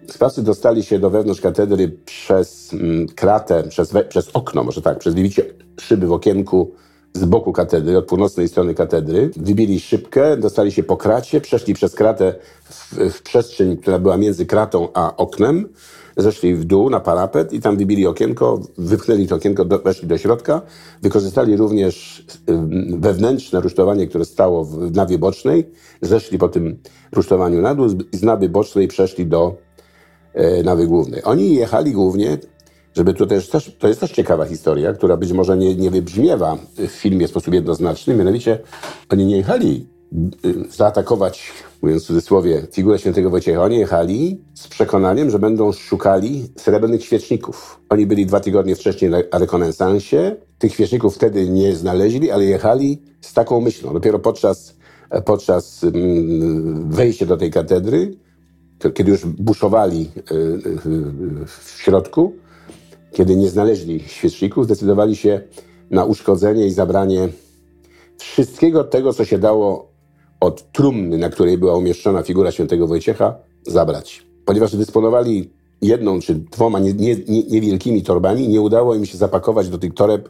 Sprawcy 0.07 0.43
dostali 0.43 0.83
się 0.83 0.99
do 0.99 1.09
wewnątrz 1.09 1.41
katedry 1.41 1.97
przez 2.05 2.73
mm, 2.73 3.07
kratę, 3.07 3.63
przez, 3.63 3.93
przez 4.09 4.29
okno, 4.33 4.63
może 4.63 4.81
tak, 4.81 4.99
przez 4.99 5.13
wybicie 5.13 5.45
szyby 5.79 6.07
w 6.07 6.13
okienku 6.13 6.71
z 7.13 7.25
boku 7.25 7.53
katedry, 7.53 7.97
od 7.97 8.05
północnej 8.05 8.47
strony 8.47 8.73
katedry. 8.73 9.29
Wybili 9.37 9.79
szybkę, 9.79 10.37
dostali 10.37 10.71
się 10.71 10.83
po 10.83 10.97
kracie, 10.97 11.41
przeszli 11.41 11.73
przez 11.73 11.95
kratę 11.95 12.35
w, 12.63 12.95
w 13.13 13.21
przestrzeń, 13.21 13.77
która 13.77 13.99
była 13.99 14.17
między 14.17 14.45
kratą 14.45 14.87
a 14.93 15.15
oknem 15.17 15.69
zeszli 16.17 16.55
w 16.55 16.65
dół 16.65 16.89
na 16.89 16.99
parapet 16.99 17.53
i 17.53 17.61
tam 17.61 17.77
wybili 17.77 18.07
okienko, 18.07 18.59
wypchnęli 18.77 19.27
to 19.27 19.35
okienko, 19.35 19.65
do, 19.65 19.79
weszli 19.79 20.07
do 20.07 20.17
środka. 20.17 20.61
Wykorzystali 21.01 21.57
również 21.57 22.25
wewnętrzne 22.97 23.61
rusztowanie, 23.61 24.07
które 24.07 24.25
stało 24.25 24.65
w 24.65 24.95
nawie 24.95 25.17
bocznej. 25.17 25.69
Zeszli 26.01 26.37
po 26.37 26.49
tym 26.49 26.77
rusztowaniu 27.11 27.61
na 27.61 27.75
dół 27.75 27.87
i 28.13 28.17
z 28.17 28.23
nawy 28.23 28.49
bocznej 28.49 28.87
przeszli 28.87 29.25
do 29.25 29.55
e, 30.33 30.63
nawy 30.63 30.87
głównej. 30.87 31.23
Oni 31.23 31.55
jechali 31.55 31.91
głównie, 31.91 32.37
żeby 32.93 33.13
to 33.13 33.25
też, 33.25 33.49
to 33.79 33.87
jest 33.87 33.99
też 33.99 34.11
ciekawa 34.11 34.45
historia, 34.45 34.93
która 34.93 35.17
być 35.17 35.31
może 35.31 35.57
nie, 35.57 35.75
nie 35.75 35.91
wybrzmiewa 35.91 36.57
w 36.77 36.87
filmie 36.87 37.27
w 37.27 37.29
sposób 37.29 37.53
jednoznaczny, 37.53 38.15
mianowicie 38.15 38.59
oni 39.09 39.25
nie 39.25 39.37
jechali 39.37 39.87
y, 40.45 40.53
zaatakować 40.69 41.51
mówiąc 41.83 42.03
w 42.03 42.07
cudzysłowie, 42.07 42.67
figurę 42.71 42.99
świętego 42.99 43.29
Wojciecha. 43.29 43.63
Oni 43.63 43.77
jechali 43.77 44.41
z 44.53 44.67
przekonaniem, 44.67 45.29
że 45.29 45.39
będą 45.39 45.71
szukali 45.71 46.49
srebrnych 46.57 47.03
świeczników. 47.03 47.79
Oni 47.89 48.05
byli 48.05 48.25
dwa 48.25 48.39
tygodnie 48.39 48.75
wcześniej 48.75 49.11
na 49.11 49.17
rekonesansie. 49.31 50.35
Tych 50.57 50.73
świeczników 50.73 51.15
wtedy 51.15 51.49
nie 51.49 51.75
znaleźli, 51.75 52.31
ale 52.31 52.45
jechali 52.45 53.01
z 53.21 53.33
taką 53.33 53.61
myślą. 53.61 53.93
Dopiero 53.93 54.19
podczas, 54.19 54.75
podczas 55.25 55.83
mm, 55.83 56.91
wejścia 56.91 57.25
do 57.25 57.37
tej 57.37 57.51
katedry, 57.51 58.17
kiedy 58.93 59.11
już 59.11 59.25
buszowali 59.25 60.11
y, 60.31 60.35
y, 60.35 61.45
w 61.45 61.75
środku, 61.77 62.33
kiedy 63.13 63.35
nie 63.35 63.49
znaleźli 63.49 63.99
świeczników, 64.07 64.65
zdecydowali 64.65 65.15
się 65.15 65.41
na 65.89 66.05
uszkodzenie 66.05 66.67
i 66.67 66.71
zabranie 66.71 67.29
wszystkiego 68.17 68.83
tego, 68.83 69.13
co 69.13 69.25
się 69.25 69.39
dało 69.39 69.91
od 70.39 70.71
trumny, 70.71 71.17
na 71.17 71.29
której 71.29 71.57
była 71.57 71.77
umieszczona 71.77 72.23
figura 72.23 72.51
świętego 72.51 72.87
Wojciecha, 72.87 73.35
zabrać. 73.67 74.25
Ponieważ 74.45 74.75
dysponowali 74.75 75.49
jedną 75.81 76.19
czy 76.19 76.35
dwoma 76.35 76.79
nie, 76.79 76.93
nie, 76.93 77.15
nie, 77.15 77.43
niewielkimi 77.43 78.03
torbami, 78.03 78.47
nie 78.47 78.61
udało 78.61 78.95
im 78.95 79.05
się 79.05 79.17
zapakować 79.17 79.69
do 79.69 79.77
tych 79.77 79.93
toreb 79.93 80.29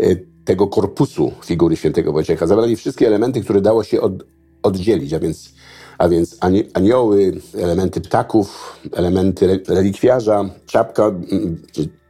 y, 0.00 0.26
tego 0.44 0.66
korpusu 0.66 1.32
figury 1.44 1.76
świętego 1.76 2.12
Wojciecha. 2.12 2.46
Zabrali 2.46 2.76
wszystkie 2.76 3.06
elementy, 3.06 3.40
które 3.40 3.60
dało 3.60 3.84
się 3.84 4.00
od, 4.00 4.12
oddzielić, 4.62 5.12
a 5.12 5.18
więc, 5.18 5.54
a 5.98 6.08
więc 6.08 6.38
anioły, 6.74 7.32
elementy 7.58 8.00
ptaków, 8.00 8.78
elementy 8.92 9.62
relikwiarza, 9.68 10.44
czapka 10.66 11.10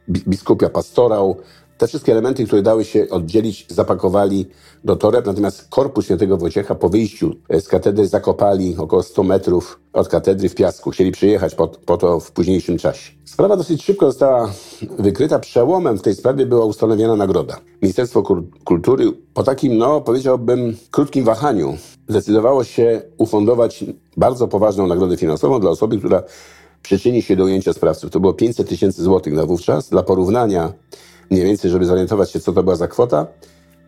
biskupia 0.09 0.69
pastorał, 0.69 1.37
te 1.77 1.87
wszystkie 1.87 2.11
elementy, 2.11 2.45
które 2.45 2.61
dały 2.61 2.85
się 2.85 3.09
oddzielić, 3.09 3.65
zapakowali 3.69 4.45
do 4.83 4.95
toreb, 4.95 5.25
natomiast 5.25 5.67
korpus 5.69 6.05
świętego 6.05 6.37
Wojciecha 6.37 6.75
po 6.75 6.89
wyjściu 6.89 7.35
z 7.59 7.67
katedry 7.67 8.07
zakopali 8.07 8.75
około 8.77 9.03
100 9.03 9.23
metrów 9.23 9.79
od 9.93 10.07
katedry 10.07 10.49
w 10.49 10.55
piasku. 10.55 10.91
Chcieli 10.91 11.11
przyjechać 11.11 11.55
po, 11.55 11.67
po 11.67 11.97
to 11.97 12.19
w 12.19 12.31
późniejszym 12.31 12.77
czasie. 12.77 13.11
Sprawa 13.25 13.57
dosyć 13.57 13.83
szybko 13.83 14.05
została 14.05 14.51
wykryta. 14.99 15.39
Przełomem 15.39 15.97
w 15.97 16.01
tej 16.01 16.15
sprawie 16.15 16.45
była 16.45 16.65
ustanowiona 16.65 17.15
nagroda. 17.15 17.59
Ministerstwo 17.81 18.23
Kultury 18.63 19.11
po 19.33 19.43
takim, 19.43 19.77
no 19.77 20.01
powiedziałbym, 20.01 20.77
krótkim 20.91 21.25
wahaniu 21.25 21.77
zdecydowało 22.07 22.63
się 22.63 23.01
ufundować 23.17 23.85
bardzo 24.17 24.47
poważną 24.47 24.87
nagrodę 24.87 25.17
finansową 25.17 25.59
dla 25.59 25.69
osoby, 25.69 25.97
która 25.97 26.23
przyczyni 26.81 27.21
się 27.21 27.35
do 27.35 27.43
ujęcia 27.43 27.73
sprawców. 27.73 28.11
To 28.11 28.19
było 28.19 28.33
500 28.33 28.69
tysięcy 28.69 29.03
złotych 29.03 29.33
na 29.33 29.45
wówczas. 29.45 29.89
Dla 29.89 30.03
porównania 30.03 30.73
mniej 31.31 31.43
więcej, 31.43 31.71
żeby 31.71 31.85
zorientować 31.85 32.31
się, 32.31 32.39
co 32.39 32.53
to 32.53 32.63
była 32.63 32.75
za 32.75 32.87
kwota. 32.87 33.27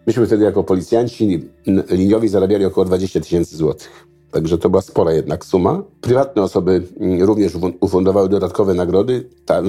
Myśmy 0.08 0.26
wtedy 0.26 0.44
jako 0.44 0.64
policjanci 0.64 1.50
liniowi 1.90 2.28
zarabiali 2.28 2.66
około 2.66 2.86
20 2.86 3.20
tysięcy 3.20 3.58
złotych. 3.58 4.08
Także 4.32 4.58
to 4.58 4.70
była 4.70 4.82
spora 4.82 5.14
jednak 5.14 5.46
suma. 5.46 5.84
Prywatne 6.02 6.42
osoby 6.42 6.84
mm, 7.00 7.24
również 7.24 7.54
ufundowały 7.80 8.30
dodatkowe 8.30 8.74
nagrody. 8.74 9.30
Ta, 9.46 9.62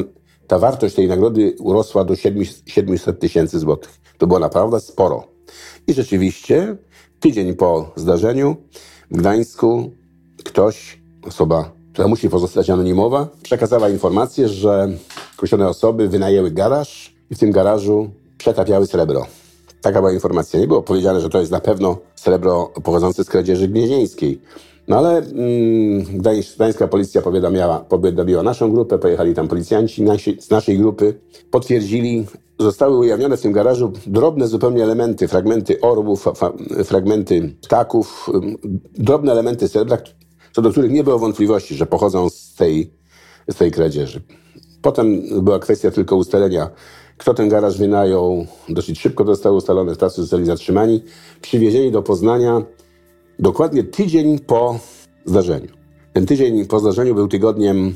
ta 0.46 0.58
wartość 0.58 0.94
tej 0.94 1.08
nagrody 1.08 1.56
urosła 1.60 2.04
do 2.04 2.14
700 2.66 3.20
tysięcy 3.20 3.58
złotych. 3.58 3.90
To 4.18 4.26
było 4.26 4.38
naprawdę 4.38 4.80
sporo. 4.80 5.24
I 5.86 5.94
rzeczywiście 5.94 6.76
tydzień 7.20 7.54
po 7.54 7.92
zdarzeniu 7.96 8.56
w 9.10 9.16
Gdańsku 9.16 9.90
ktoś, 10.44 11.02
osoba, 11.26 11.72
która 11.92 12.08
musi 12.08 12.30
pozostać 12.30 12.70
anonimowa, 12.70 13.28
przekazała 13.42 13.88
informację, 13.88 14.48
że 14.48 14.88
określone 15.36 15.68
osoby 15.68 16.08
wynajęły 16.08 16.50
garaż 16.50 17.17
i 17.30 17.34
w 17.34 17.38
tym 17.38 17.50
garażu 17.50 18.10
przetapiały 18.38 18.86
srebro. 18.86 19.26
Taka 19.82 19.98
była 19.98 20.12
informacja. 20.12 20.60
Nie 20.60 20.66
było 20.66 20.82
powiedziane, 20.82 21.20
że 21.20 21.28
to 21.28 21.40
jest 21.40 21.52
na 21.52 21.60
pewno 21.60 21.98
srebro 22.14 22.72
pochodzące 22.84 23.24
z 23.24 23.28
kradzieży 23.28 23.68
gnieźnieńskiej. 23.68 24.40
No 24.88 24.98
ale 24.98 25.18
mm, 25.18 26.04
gdańska 26.56 26.88
policja 26.88 27.22
powiadamiała, 27.22 27.78
powiadomiła 27.78 28.42
naszą 28.42 28.72
grupę, 28.72 28.98
pojechali 28.98 29.34
tam 29.34 29.48
policjanci 29.48 30.02
nasi, 30.02 30.36
z 30.40 30.50
naszej 30.50 30.78
grupy, 30.78 31.14
potwierdzili, 31.50 32.26
zostały 32.58 32.98
ujawnione 32.98 33.36
w 33.36 33.40
tym 33.40 33.52
garażu 33.52 33.92
drobne 34.06 34.48
zupełnie 34.48 34.82
elementy, 34.82 35.28
fragmenty 35.28 35.80
orłów, 35.80 36.24
fragmenty 36.84 37.54
ptaków, 37.62 38.30
drobne 38.98 39.32
elementy 39.32 39.68
srebra, 39.68 39.98
co 40.52 40.62
do 40.62 40.70
których 40.70 40.90
nie 40.90 41.04
było 41.04 41.18
wątpliwości, 41.18 41.74
że 41.74 41.86
pochodzą 41.86 42.30
z 42.30 42.54
tej, 42.54 42.90
z 43.50 43.54
tej 43.54 43.70
kradzieży. 43.70 44.20
Potem 44.82 45.22
była 45.42 45.58
kwestia 45.58 45.90
tylko 45.90 46.16
ustalenia 46.16 46.70
kto 47.18 47.34
ten 47.34 47.48
garaż 47.48 47.78
wynajął, 47.78 48.46
dosyć 48.68 49.00
szybko 49.00 49.24
zostało 49.24 49.56
ustalone, 49.56 49.94
sprawcy 49.94 50.20
zostali 50.20 50.46
zatrzymani, 50.46 51.02
przywiezieni 51.40 51.92
do 51.92 52.02
Poznania 52.02 52.62
dokładnie 53.38 53.84
tydzień 53.84 54.38
po 54.38 54.78
zdarzeniu. 55.24 55.68
Ten 56.12 56.26
tydzień 56.26 56.66
po 56.66 56.80
zdarzeniu 56.80 57.14
był 57.14 57.28
tygodniem 57.28 57.94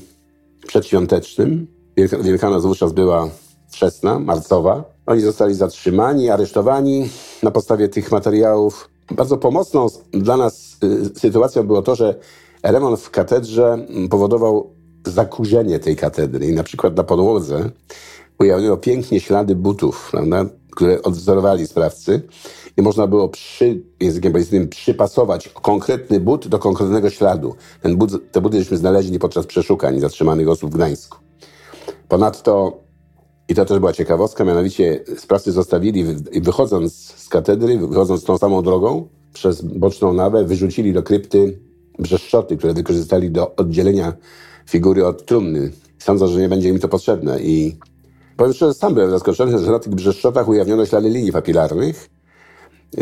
przedświątecznym. 0.67 1.67
Wielkanoc 1.97 2.63
wówczas 2.63 2.93
była 2.93 3.29
wczesna, 3.69 4.19
marcowa. 4.19 4.85
Oni 5.07 5.21
zostali 5.21 5.55
zatrzymani, 5.55 6.31
aresztowani 6.31 7.09
na 7.43 7.51
podstawie 7.51 7.89
tych 7.89 8.13
materiałów. 8.13 8.89
Bardzo 9.11 9.37
pomocną 9.37 9.87
dla 10.13 10.37
nas 10.37 10.77
y, 10.85 11.19
sytuacją 11.19 11.63
było 11.63 11.83
to, 11.83 11.95
że 11.95 12.15
remont 12.63 13.01
w 13.01 13.11
katedrze 13.11 13.87
powodował 14.11 14.71
zakurzenie 15.07 15.79
tej 15.79 15.97
katedry. 15.97 16.47
I 16.47 16.53
na 16.53 16.63
przykład 16.63 16.97
na 16.97 17.05
podłodze 17.05 17.71
ujawniono 18.39 18.77
pięknie 18.77 19.21
ślady 19.21 19.55
butów, 19.55 20.09
prawda, 20.11 20.45
które 20.71 21.03
odwzorowali 21.03 21.67
sprawcy 21.67 22.23
i 22.77 22.83
można 22.83 23.07
było 23.07 23.29
przy, 23.29 23.83
językiem 24.01 24.33
policyjnym 24.33 24.69
przypasować 24.69 25.49
konkretny 25.49 26.21
but 26.21 26.49
do 26.49 26.59
konkretnego 26.59 27.11
śladu. 27.11 27.55
Ten 27.83 27.97
but, 27.97 28.33
te 28.33 28.41
buty 28.41 28.59
żeśmy 28.59 28.77
znaleźli 28.77 29.19
podczas 29.19 29.47
przeszukań 29.47 30.01
zatrzymanych 30.01 30.49
osób 30.49 30.71
w 30.71 30.75
Gdańsku. 30.75 31.19
Ponadto, 32.09 32.81
i 33.49 33.55
to 33.55 33.65
też 33.65 33.79
była 33.79 33.93
ciekawostka, 33.93 34.45
mianowicie 34.45 35.05
sprawcy 35.19 35.53
zostawili, 35.53 36.05
wychodząc 36.43 36.95
z 36.95 37.29
katedry, 37.29 37.79
wychodząc 37.79 38.25
tą 38.25 38.39
samą 38.39 38.63
drogą, 38.63 39.09
przez 39.33 39.63
boczną 39.63 40.13
nawę, 40.13 40.45
wyrzucili 40.45 40.93
do 40.93 41.03
krypty 41.03 41.59
brzeszczoty, 41.99 42.57
które 42.57 42.75
wykorzystali 42.75 43.31
do 43.31 43.57
oddzielenia 43.57 44.13
figury 44.67 45.07
od 45.07 45.27
trumny. 45.27 45.73
Sądzą, 45.99 46.29
że 46.29 46.41
nie 46.41 46.49
będzie 46.49 46.69
im 46.69 46.79
to 46.79 46.89
potrzebne 46.89 47.43
i 47.43 47.77
powiem 48.43 48.55
szczerze, 48.55 48.75
sam 48.75 48.95
byłem 48.95 49.11
zaskoczony, 49.11 49.59
że 49.59 49.71
na 49.71 49.79
tych 49.79 49.95
brzeszczotach 49.95 50.49
ujawniono 50.49 50.87
ślady 50.87 51.11
linii 51.11 51.33
papilarnych, 51.33 52.09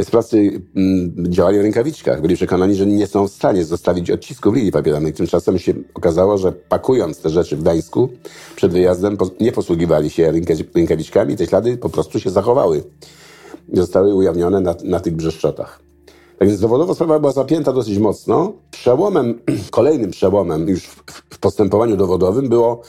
Sprawcy 0.03 0.63
mm, 0.77 1.15
działali 1.29 1.59
w 1.59 1.63
rękawiczkach. 1.63 2.23
Byli 2.23 2.37
przekonani, 2.37 2.75
że 2.75 2.87
nie 2.87 3.07
są 3.07 3.29
w 3.29 3.33
stanie 3.33 3.65
zostawić 3.65 4.11
odcisków 4.11 4.55
linii 4.55 4.73
papierowej. 4.73 5.13
Tymczasem 5.13 5.59
się 5.59 5.75
okazało, 5.95 6.39
że 6.39 6.53
pakując 6.53 7.19
te 7.19 7.31
rzeczy 7.31 7.57
w 7.57 7.63
Gdańsku 7.63 8.09
przed 8.57 8.73
wyjazdem 8.73 9.17
nie 9.41 9.53
posługiwali 9.53 10.11
się 10.11 10.33
rękawiczkami. 10.75 11.37
Te 11.37 11.47
ślady 11.47 11.77
po 11.77 11.89
prostu 11.89 12.21
się 12.21 12.31
zachowały. 12.31 12.83
Zostały 13.73 14.15
ujawnione 14.15 14.61
na, 14.61 14.75
na 14.85 15.01
tych 15.01 15.17
brzeszczotach. 15.17 15.81
Tak 16.39 16.49
więc 16.49 16.61
dowodowo 16.61 16.95
sprawa 16.95 17.19
była 17.19 17.33
zapięta 17.33 17.73
dosyć 17.73 17.99
mocno. 17.99 18.53
Przełomem, 18.71 19.41
kolejnym 19.71 20.11
przełomem 20.11 20.69
już 20.69 20.85
w, 20.85 21.03
w 21.31 21.39
postępowaniu 21.39 21.97
dowodowym 21.97 22.49
było 22.49 22.83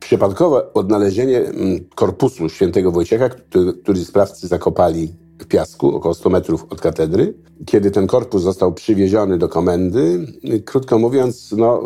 przypadkowe 0.00 0.72
odnalezienie 0.74 1.38
mm, 1.38 1.80
korpusu 1.94 2.48
świętego 2.48 2.92
Wojciecha, 2.92 3.28
który, 3.28 3.72
który 3.72 4.04
sprawcy 4.04 4.48
zakopali 4.48 5.14
w 5.38 5.46
piasku, 5.46 5.96
około 5.96 6.14
100 6.14 6.30
metrów 6.30 6.66
od 6.70 6.80
katedry. 6.80 7.34
Kiedy 7.66 7.90
ten 7.90 8.06
korpus 8.06 8.42
został 8.42 8.72
przywieziony 8.72 9.38
do 9.38 9.48
komendy, 9.48 10.26
krótko 10.64 10.98
mówiąc, 10.98 11.54
no, 11.56 11.82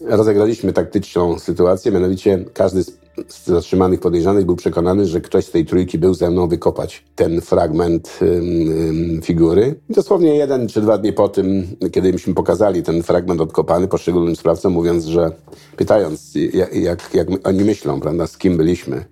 rozegraliśmy 0.00 0.72
taktyczną 0.72 1.38
sytuację, 1.38 1.92
mianowicie 1.92 2.44
każdy 2.52 2.84
z 3.28 3.46
zatrzymanych 3.46 4.00
podejrzanych 4.00 4.46
był 4.46 4.56
przekonany, 4.56 5.06
że 5.06 5.20
ktoś 5.20 5.44
z 5.44 5.50
tej 5.50 5.66
trójki 5.66 5.98
był 5.98 6.14
ze 6.14 6.30
mną 6.30 6.48
wykopać 6.48 7.04
ten 7.14 7.40
fragment 7.40 8.18
ym, 8.22 9.20
figury. 9.22 9.74
I 9.90 9.94
dosłownie 9.94 10.36
jeden 10.36 10.68
czy 10.68 10.80
dwa 10.80 10.98
dni 10.98 11.12
po 11.12 11.28
tym, 11.28 11.66
kiedy 11.92 12.12
myśmy 12.12 12.34
pokazali 12.34 12.82
ten 12.82 13.02
fragment 13.02 13.40
odkopany 13.40 13.88
poszczególnym 13.88 14.36
sprawcom, 14.36 14.72
mówiąc, 14.72 15.04
że 15.04 15.30
pytając, 15.76 16.34
jak, 16.52 16.74
jak, 16.74 17.14
jak 17.14 17.28
oni 17.44 17.64
myślą, 17.64 18.00
prawda, 18.00 18.26
z 18.26 18.38
kim 18.38 18.56
byliśmy, 18.56 19.04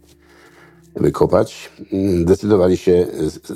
wykopać, 0.97 1.71
decydowali 2.25 2.77
się 2.77 3.07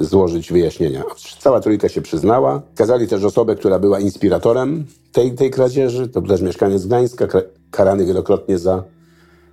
złożyć 0.00 0.52
wyjaśnienia. 0.52 1.04
Cała 1.38 1.60
trójka 1.60 1.88
się 1.88 2.02
przyznała. 2.02 2.62
Kazali 2.74 3.08
też 3.08 3.24
osobę, 3.24 3.56
która 3.56 3.78
była 3.78 4.00
inspiratorem 4.00 4.86
tej, 5.12 5.34
tej 5.34 5.50
kradzieży. 5.50 6.08
To 6.08 6.22
też 6.22 6.40
mieszkaniec 6.40 6.86
Gdańska, 6.86 7.26
karany 7.70 8.06
wielokrotnie 8.06 8.58
za 8.58 8.84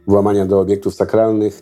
włamania 0.08 0.46
do 0.46 0.60
obiektów 0.60 0.96
sakralnych. 0.96 1.62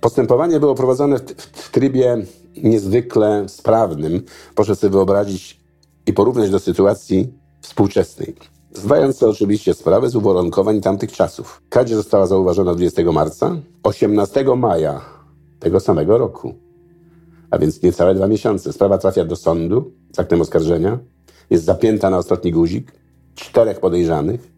Postępowanie 0.00 0.60
było 0.60 0.74
prowadzone 0.74 1.18
w, 1.18 1.22
w 1.52 1.70
trybie 1.70 2.16
niezwykle 2.62 3.44
sprawnym. 3.48 4.22
Proszę 4.54 4.76
sobie 4.76 4.90
wyobrazić 4.90 5.60
i 6.06 6.12
porównać 6.12 6.50
do 6.50 6.58
sytuacji 6.58 7.32
współczesnej. 7.60 8.34
Zdając 8.78 9.16
sobie 9.16 9.32
oczywiście 9.32 9.74
sprawę 9.74 10.10
z 10.10 10.16
uwarunkowań 10.16 10.80
tamtych 10.80 11.12
czasów. 11.12 11.62
Kradzież 11.68 11.96
została 11.96 12.26
zauważona 12.26 12.74
20 12.74 13.12
marca, 13.12 13.56
18 13.82 14.44
maja 14.56 15.00
tego 15.60 15.80
samego 15.80 16.18
roku, 16.18 16.54
a 17.50 17.58
więc 17.58 17.82
niecałe 17.82 18.14
dwa 18.14 18.26
miesiące. 18.26 18.72
Sprawa 18.72 18.98
trafia 18.98 19.24
do 19.24 19.36
sądu 19.36 19.92
z 20.16 20.18
aktem 20.18 20.40
oskarżenia, 20.40 20.98
jest 21.50 21.64
zapięta 21.64 22.10
na 22.10 22.18
ostatni 22.18 22.52
guzik, 22.52 22.92
czterech 23.34 23.80
podejrzanych, 23.80 24.52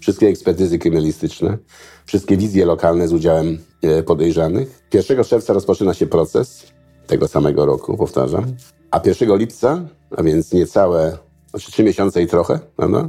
wszystkie 0.00 0.28
ekspertyzy 0.28 0.78
kryminalistyczne, 0.78 1.58
wszystkie 2.06 2.36
wizje 2.36 2.66
lokalne 2.66 3.08
z 3.08 3.12
udziałem 3.12 3.58
e, 3.82 4.02
podejrzanych. 4.02 4.82
1 4.94 5.24
czerwca 5.24 5.52
rozpoczyna 5.52 5.94
się 5.94 6.06
proces 6.06 6.66
tego 7.06 7.28
samego 7.28 7.66
roku, 7.66 7.96
powtarzam, 7.96 8.44
a 8.90 9.00
1 9.04 9.36
lipca, 9.38 9.80
a 10.16 10.22
więc 10.22 10.52
niecałe, 10.52 11.18
znaczy 11.50 11.72
trzy 11.72 11.84
miesiące 11.84 12.22
i 12.22 12.26
trochę, 12.26 12.58
prawda? 12.76 13.08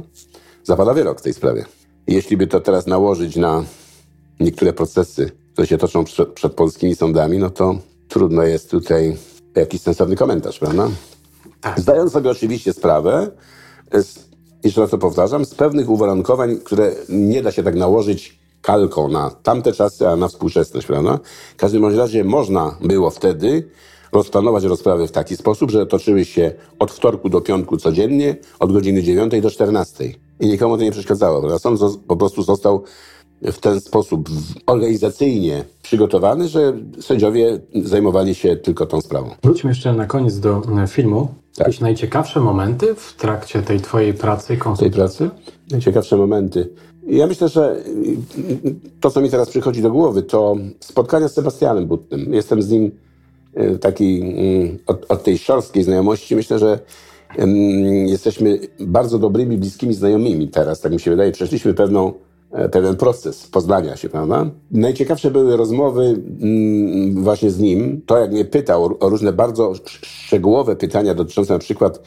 Zapada 0.66 0.94
wyrok 0.94 1.20
w 1.20 1.22
tej 1.22 1.34
sprawie. 1.34 1.64
Jeśli 2.06 2.36
by 2.36 2.46
to 2.46 2.60
teraz 2.60 2.86
nałożyć 2.86 3.36
na 3.36 3.64
niektóre 4.40 4.72
procesy, 4.72 5.30
które 5.52 5.66
się 5.66 5.78
toczą 5.78 6.04
przed, 6.04 6.32
przed 6.32 6.54
polskimi 6.54 6.94
sądami, 6.94 7.38
no 7.38 7.50
to 7.50 7.78
trudno 8.08 8.42
jest 8.42 8.70
tutaj 8.70 9.16
jakiś 9.54 9.80
sensowny 9.80 10.16
komentarz, 10.16 10.58
prawda? 10.58 10.88
Tak. 11.60 11.80
Zdając 11.80 12.12
sobie 12.12 12.30
oczywiście 12.30 12.72
sprawę, 12.72 13.30
z, 13.92 14.18
jeszcze 14.64 14.80
raz 14.80 14.90
to 14.90 14.98
powtarzam, 14.98 15.44
z 15.44 15.54
pewnych 15.54 15.90
uwarunkowań, 15.90 16.56
które 16.64 16.92
nie 17.08 17.42
da 17.42 17.52
się 17.52 17.62
tak 17.62 17.74
nałożyć 17.74 18.38
kalką 18.62 19.08
na 19.08 19.30
tamte 19.30 19.72
czasy, 19.72 20.08
a 20.08 20.16
na 20.16 20.28
współczesność, 20.28 20.86
prawda? 20.86 21.18
W 21.52 21.56
każdym 21.56 21.98
razie 21.98 22.24
można 22.24 22.78
było 22.80 23.10
wtedy 23.10 23.68
rozplanować 24.12 24.64
rozprawy 24.64 25.06
w 25.06 25.12
taki 25.12 25.36
sposób, 25.36 25.70
że 25.70 25.86
toczyły 25.86 26.24
się 26.24 26.52
od 26.78 26.92
wtorku 26.92 27.28
do 27.28 27.40
piątku 27.40 27.76
codziennie, 27.76 28.36
od 28.58 28.72
godziny 28.72 29.02
9 29.02 29.32
do 29.42 29.50
14 29.50 30.25
i 30.40 30.46
nikomu 30.46 30.76
to 30.76 30.82
nie 30.82 30.92
przeszkadzało. 30.92 31.40
Prawda? 31.40 31.58
Sąd 31.58 31.80
po 32.06 32.16
prostu 32.16 32.42
został 32.42 32.82
w 33.42 33.58
ten 33.58 33.80
sposób 33.80 34.28
organizacyjnie 34.66 35.64
przygotowany, 35.82 36.48
że 36.48 36.72
sędziowie 37.00 37.60
zajmowali 37.74 38.34
się 38.34 38.56
tylko 38.56 38.86
tą 38.86 39.00
sprawą. 39.00 39.30
Wróćmy 39.42 39.70
jeszcze 39.70 39.92
na 39.92 40.06
koniec 40.06 40.40
do 40.40 40.62
e, 40.82 40.86
filmu. 40.86 41.28
Tak. 41.56 41.66
Jakieś 41.66 41.80
najciekawsze 41.80 42.40
momenty 42.40 42.94
w 42.94 43.14
trakcie 43.14 43.62
tej 43.62 43.80
twojej 43.80 44.14
pracy? 44.14 44.58
Tej 44.78 44.90
pracy? 44.90 45.30
Najciekawsze 45.70 46.16
momenty. 46.16 46.68
Ja 47.06 47.26
myślę, 47.26 47.48
że 47.48 47.76
to, 49.00 49.10
co 49.10 49.20
mi 49.20 49.30
teraz 49.30 49.48
przychodzi 49.48 49.82
do 49.82 49.90
głowy, 49.90 50.22
to 50.22 50.56
spotkania 50.80 51.28
z 51.28 51.34
Sebastianem 51.34 51.86
Butnym. 51.86 52.34
Jestem 52.34 52.62
z 52.62 52.70
nim 52.70 52.90
e, 53.54 53.78
taki 53.78 54.20
mm, 54.20 54.78
od, 54.86 55.06
od 55.08 55.24
tej 55.24 55.38
szorstkiej 55.38 55.82
znajomości. 55.82 56.36
Myślę, 56.36 56.58
że 56.58 56.78
jesteśmy 58.06 58.58
bardzo 58.80 59.18
dobrymi, 59.18 59.58
bliskimi 59.58 59.94
znajomymi 59.94 60.48
teraz, 60.48 60.80
tak 60.80 60.92
mi 60.92 61.00
się 61.00 61.10
wydaje. 61.10 61.32
Przeszliśmy 61.32 61.74
pewną, 61.74 62.12
e, 62.52 62.68
pewien 62.68 62.96
proces 62.96 63.46
poznania 63.46 63.96
się, 63.96 64.08
prawda? 64.08 64.50
Najciekawsze 64.70 65.30
były 65.30 65.56
rozmowy 65.56 66.02
mm, 66.42 67.22
właśnie 67.22 67.50
z 67.50 67.58
nim. 67.58 68.02
To, 68.06 68.18
jak 68.18 68.32
mnie 68.32 68.44
pytał 68.44 68.96
o 69.00 69.08
różne 69.08 69.32
bardzo 69.32 69.72
szczegółowe 69.84 70.76
pytania 70.76 71.14
dotyczące 71.14 71.52
na 71.52 71.58
przykład 71.58 72.02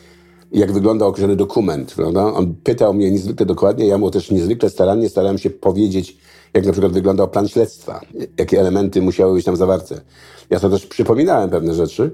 jak 0.51 0.71
wygląda 0.71 1.05
określony 1.05 1.35
dokument, 1.35 1.93
prawda? 1.95 2.33
On 2.33 2.55
pytał 2.63 2.93
mnie 2.93 3.11
niezwykle 3.11 3.45
dokładnie, 3.45 3.87
ja 3.87 3.97
mu 3.97 4.11
też 4.11 4.31
niezwykle 4.31 4.69
starannie 4.69 5.09
starałem 5.09 5.37
się 5.37 5.49
powiedzieć, 5.49 6.17
jak 6.53 6.65
na 6.65 6.71
przykład 6.71 6.93
wyglądał 6.93 7.27
plan 7.27 7.47
śledztwa, 7.47 8.01
jakie 8.37 8.59
elementy 8.59 9.01
musiały 9.01 9.33
być 9.33 9.45
tam 9.45 9.55
zawarte. 9.55 10.01
Ja 10.49 10.59
to 10.59 10.69
też 10.69 10.85
przypominałem 10.85 11.49
pewne 11.49 11.73
rzeczy, 11.73 12.11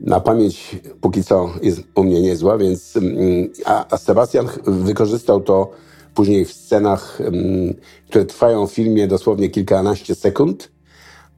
na 0.00 0.20
pamięć 0.20 0.76
póki 1.00 1.24
co 1.24 1.50
jest 1.62 1.80
u 1.94 2.04
mnie 2.04 2.22
niezła, 2.22 2.58
więc 2.58 2.96
mm, 2.96 3.48
a, 3.64 3.96
Sebastian 3.96 4.48
wykorzystał 4.66 5.40
to 5.40 5.70
później 6.14 6.44
w 6.44 6.52
scenach, 6.52 7.20
mm, 7.20 7.74
które 8.08 8.24
trwają 8.24 8.66
w 8.66 8.72
filmie 8.72 9.08
dosłownie 9.08 9.48
kilkanaście 9.48 10.14
sekund, 10.14 10.70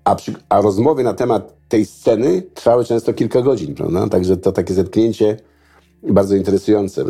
a, 0.04 0.14
przy, 0.14 0.34
a 0.48 0.60
rozmowy 0.60 1.02
na 1.02 1.14
temat 1.14 1.56
tej 1.68 1.86
sceny 1.86 2.42
trwały 2.54 2.84
często 2.84 3.14
kilka 3.14 3.42
godzin, 3.42 3.74
prawda? 3.74 4.08
Także 4.08 4.36
to 4.36 4.52
takie 4.52 4.74
zetknięcie 4.74 5.36
bardzo 6.02 6.36
interesujące. 6.36 7.04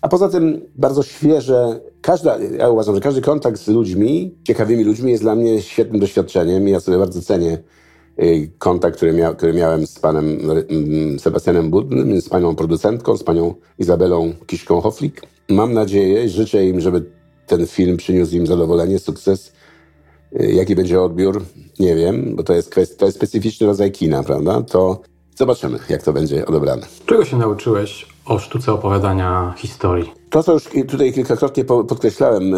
A 0.00 0.08
poza 0.08 0.28
tym 0.28 0.60
bardzo 0.74 1.02
świeże, 1.02 1.80
każda, 2.00 2.38
ja 2.38 2.68
uważam, 2.68 2.94
że 2.94 3.00
każdy 3.00 3.20
kontakt 3.20 3.60
z 3.60 3.68
ludźmi, 3.68 4.34
ciekawymi 4.44 4.84
ludźmi 4.84 5.10
jest 5.10 5.22
dla 5.22 5.34
mnie 5.34 5.62
świetnym 5.62 6.00
doświadczeniem 6.00 6.68
i 6.68 6.70
ja 6.70 6.80
sobie 6.80 6.98
bardzo 6.98 7.22
cenię 7.22 7.58
kontakt, 8.58 8.96
który, 8.96 9.12
mia 9.12 9.34
który 9.34 9.52
miałem 9.52 9.86
z 9.86 9.98
panem 9.98 10.38
mm, 10.68 11.18
Sebastianem 11.18 11.70
Budnym, 11.70 12.20
z 12.20 12.28
panią 12.28 12.54
producentką, 12.54 13.16
z 13.16 13.24
panią 13.24 13.54
Izabelą 13.78 14.32
Kiszką-Hoflik. 14.46 15.20
Mam 15.48 15.72
nadzieję, 15.72 16.28
życzę 16.28 16.66
im, 16.66 16.80
żeby 16.80 17.04
ten 17.46 17.66
film 17.66 17.96
przyniósł 17.96 18.36
im 18.36 18.46
zadowolenie, 18.46 18.98
sukces. 18.98 19.52
Y, 20.40 20.52
jaki 20.52 20.76
będzie 20.76 21.00
odbiór? 21.00 21.44
Nie 21.78 21.94
wiem, 21.94 22.36
bo 22.36 22.42
to 22.42 22.52
jest, 22.54 22.74
kwest- 22.74 22.96
to 22.96 23.06
jest 23.06 23.18
specyficzny 23.18 23.66
rodzaj 23.66 23.92
kina, 23.92 24.22
prawda? 24.22 24.62
To 24.62 25.00
zobaczymy, 25.36 25.78
jak 25.88 26.02
to 26.02 26.12
będzie 26.12 26.46
odebrane. 26.46 26.86
Czego 27.06 27.24
się 27.24 27.36
nauczyłeś 27.36 28.06
o 28.24 28.38
sztuce 28.38 28.72
opowiadania 28.72 29.54
historii? 29.58 30.12
To, 30.30 30.42
co 30.42 30.52
już 30.52 30.68
tutaj 30.88 31.12
kilkakrotnie 31.12 31.64
podkreślałem, 31.64 32.50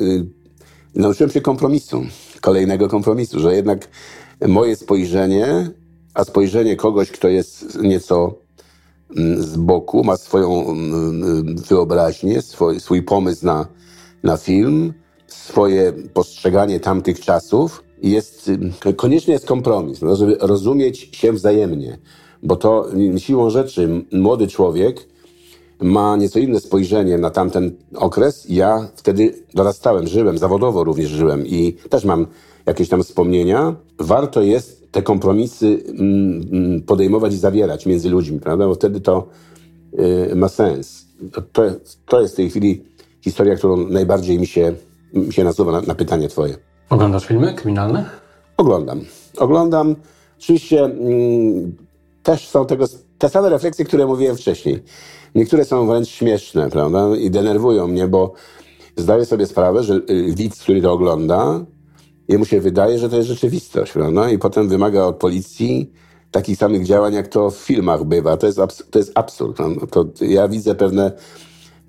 yy, 0.00 0.26
nauczyłem 0.94 1.30
się 1.30 1.40
kompromisu, 1.40 2.02
kolejnego 2.40 2.88
kompromisu, 2.88 3.40
że 3.40 3.54
jednak 3.54 3.88
moje 4.48 4.76
spojrzenie, 4.76 5.70
a 6.14 6.24
spojrzenie 6.24 6.76
kogoś, 6.76 7.10
kto 7.10 7.28
jest 7.28 7.82
nieco 7.82 8.34
mm, 9.16 9.42
z 9.42 9.56
boku, 9.56 10.04
ma 10.04 10.16
swoją 10.16 10.70
mm, 10.70 11.56
wyobraźnię, 11.56 12.42
swój, 12.42 12.80
swój 12.80 13.02
pomysł 13.02 13.46
na, 13.46 13.66
na 14.22 14.36
film, 14.36 14.94
swoje 15.26 15.92
postrzeganie 15.92 16.80
tamtych 16.80 17.20
czasów. 17.20 17.84
Jest, 18.02 18.50
konieczny 18.96 19.32
jest 19.32 19.46
kompromis, 19.46 20.02
no, 20.02 20.16
żeby 20.16 20.36
rozumieć 20.40 21.08
się 21.12 21.32
wzajemnie, 21.32 21.98
bo 22.42 22.56
to 22.56 22.86
siłą 23.18 23.50
rzeczy 23.50 24.04
młody 24.12 24.48
człowiek 24.48 25.11
ma 25.82 26.16
nieco 26.16 26.38
inne 26.38 26.60
spojrzenie 26.60 27.18
na 27.18 27.30
tamten 27.30 27.72
okres. 27.94 28.46
Ja 28.48 28.88
wtedy 28.96 29.34
dorastałem, 29.54 30.06
żyłem, 30.06 30.38
zawodowo 30.38 30.84
również 30.84 31.10
żyłem 31.10 31.46
i 31.46 31.72
też 31.72 32.04
mam 32.04 32.26
jakieś 32.66 32.88
tam 32.88 33.02
wspomnienia. 33.02 33.74
Warto 33.98 34.42
jest 34.42 34.92
te 34.92 35.02
kompromisy 35.02 35.82
mm, 35.88 36.48
mm, 36.52 36.82
podejmować 36.82 37.34
i 37.34 37.36
zawierać 37.36 37.86
między 37.86 38.10
ludźmi, 38.10 38.40
prawda? 38.40 38.66
Bo 38.66 38.74
wtedy 38.74 39.00
to 39.00 39.28
y, 40.30 40.34
ma 40.34 40.48
sens. 40.48 41.06
To, 41.52 41.62
to 42.06 42.20
jest 42.20 42.34
w 42.34 42.36
tej 42.36 42.50
chwili 42.50 42.84
historia, 43.20 43.56
którą 43.56 43.76
najbardziej 43.76 44.38
mi 44.38 44.46
się, 44.46 44.74
mi 45.14 45.32
się 45.32 45.44
nasuwa 45.44 45.72
na, 45.72 45.80
na 45.80 45.94
pytanie 45.94 46.28
twoje. 46.28 46.56
Oglądasz 46.90 47.26
filmy 47.26 47.54
kryminalne? 47.54 48.10
Oglądam. 48.56 49.00
Oglądam. 49.38 49.96
Oczywiście 50.38 50.84
mm, 50.84 51.76
też 52.22 52.48
są 52.48 52.66
tego 52.66 52.86
te 53.22 53.28
same 53.28 53.48
refleksje, 53.48 53.84
które 53.84 54.06
mówiłem 54.06 54.36
wcześniej. 54.36 54.82
Niektóre 55.34 55.64
są 55.64 55.86
wręcz 55.86 56.08
śmieszne, 56.08 56.70
prawda? 56.70 57.16
I 57.16 57.30
denerwują 57.30 57.86
mnie, 57.88 58.08
bo 58.08 58.32
zdaję 58.96 59.24
sobie 59.24 59.46
sprawę, 59.46 59.82
że 59.82 59.94
y, 59.94 60.34
widz, 60.34 60.62
który 60.62 60.82
to 60.82 60.92
ogląda, 60.92 61.64
jemu 62.28 62.44
się 62.44 62.60
wydaje, 62.60 62.98
że 62.98 63.08
to 63.08 63.16
jest 63.16 63.28
rzeczywistość, 63.28 63.92
prawda? 63.92 64.30
I 64.30 64.38
potem 64.38 64.68
wymaga 64.68 65.04
od 65.04 65.16
policji 65.16 65.92
takich 66.30 66.58
samych 66.58 66.84
działań, 66.84 67.14
jak 67.14 67.28
to 67.28 67.50
w 67.50 67.56
filmach 67.56 68.04
bywa. 68.04 68.36
To 68.36 68.46
jest, 68.46 68.58
to 68.90 68.98
jest 68.98 69.12
absurd. 69.14 69.58
No, 69.58 69.86
to 69.86 70.04
ja 70.20 70.48
widzę 70.48 70.74
pewne, 70.74 71.12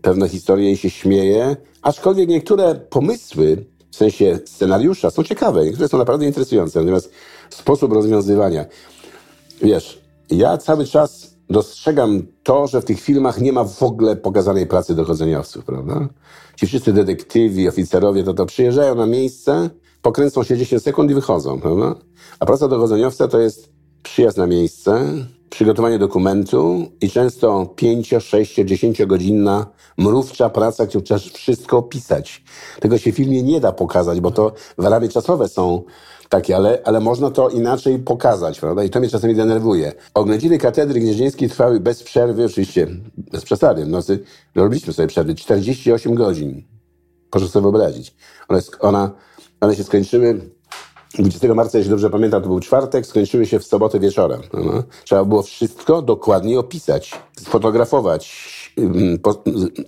pewne 0.01 0.29
historie 0.29 0.71
i 0.71 0.77
się 0.77 0.89
śmieję, 0.89 1.55
aczkolwiek 1.81 2.29
niektóre 2.29 2.75
pomysły, 2.75 3.65
w 3.91 3.95
sensie 3.95 4.39
scenariusza, 4.45 5.11
są 5.11 5.23
ciekawe, 5.23 5.65
niektóre 5.65 5.87
są 5.87 5.97
naprawdę 5.97 6.25
interesujące, 6.25 6.79
natomiast 6.79 7.11
sposób 7.49 7.93
rozwiązywania, 7.93 8.65
wiesz, 9.61 10.02
ja 10.29 10.57
cały 10.57 10.85
czas 10.85 11.37
dostrzegam 11.49 12.21
to, 12.43 12.67
że 12.67 12.81
w 12.81 12.85
tych 12.85 13.01
filmach 13.01 13.41
nie 13.41 13.53
ma 13.53 13.63
w 13.63 13.83
ogóle 13.83 14.15
pokazanej 14.15 14.67
pracy 14.67 14.95
dochodzeniowców, 14.95 15.65
prawda? 15.65 16.07
Ci 16.55 16.67
wszyscy 16.67 16.93
detektywi, 16.93 17.67
oficerowie, 17.67 18.23
to 18.23 18.33
to 18.33 18.45
przyjeżdżają 18.45 18.95
na 18.95 19.05
miejsce, 19.05 19.69
pokręcą 20.01 20.43
się 20.43 20.57
10 20.57 20.83
sekund 20.83 21.11
i 21.11 21.13
wychodzą, 21.13 21.61
prawda? 21.61 21.95
A 22.39 22.45
praca 22.45 22.67
dochodzeniowca 22.67 23.27
to 23.27 23.39
jest 23.39 23.69
przyjazd 24.03 24.37
na 24.37 24.47
miejsce, 24.47 25.01
przygotowanie 25.49 25.99
dokumentu 25.99 26.85
i 27.01 27.09
często 27.09 27.65
5, 27.75 28.13
6, 28.19 28.55
10 28.55 29.05
godzinna 29.05 29.65
mrówcza 29.97 30.49
praca, 30.49 30.85
gdzie 30.85 31.01
trzeba 31.01 31.19
wszystko 31.33 31.77
opisać. 31.77 32.43
Tego 32.79 32.97
się 32.97 33.11
w 33.11 33.15
filmie 33.15 33.43
nie 33.43 33.59
da 33.59 33.71
pokazać, 33.71 34.21
bo 34.21 34.31
to 34.31 34.53
ramy 34.77 35.09
czasowe 35.09 35.49
są 35.49 35.83
takie, 36.29 36.55
ale, 36.55 36.81
ale 36.85 36.99
można 36.99 37.31
to 37.31 37.49
inaczej 37.49 37.99
pokazać, 37.99 38.59
prawda? 38.59 38.83
I 38.83 38.89
to 38.89 38.99
mnie 38.99 39.09
czasami 39.09 39.35
denerwuje. 39.35 39.93
Oględziny 40.13 40.57
katedry 40.57 40.99
gnieźnieńskiej 40.99 41.49
trwały 41.49 41.79
bez 41.79 42.03
przerwy, 42.03 42.45
oczywiście 42.45 42.87
bez 43.17 43.43
przesady, 43.43 43.85
w 43.85 43.87
nocy 43.87 44.19
robiliśmy 44.55 44.93
sobie 44.93 45.07
przerwy, 45.07 45.35
48 45.35 46.15
godzin. 46.15 46.63
Proszę 47.29 47.47
sobie 47.47 47.61
wyobrazić. 47.61 48.15
One, 48.47 48.61
ona, 48.79 49.11
one 49.61 49.75
się 49.75 49.83
skończyły 49.83 50.49
20 51.19 51.53
marca, 51.53 51.77
jeśli 51.77 51.89
dobrze 51.89 52.09
pamiętam, 52.09 52.41
to 52.41 52.47
był 52.47 52.59
czwartek, 52.59 53.05
skończyły 53.05 53.45
się 53.45 53.59
w 53.59 53.63
sobotę 53.65 53.99
wieczorem. 53.99 54.41
No. 54.53 54.83
Trzeba 55.03 55.25
było 55.25 55.41
wszystko 55.41 56.01
dokładnie 56.01 56.59
opisać, 56.59 57.11
sfotografować, 57.41 58.53
po, 59.21 59.43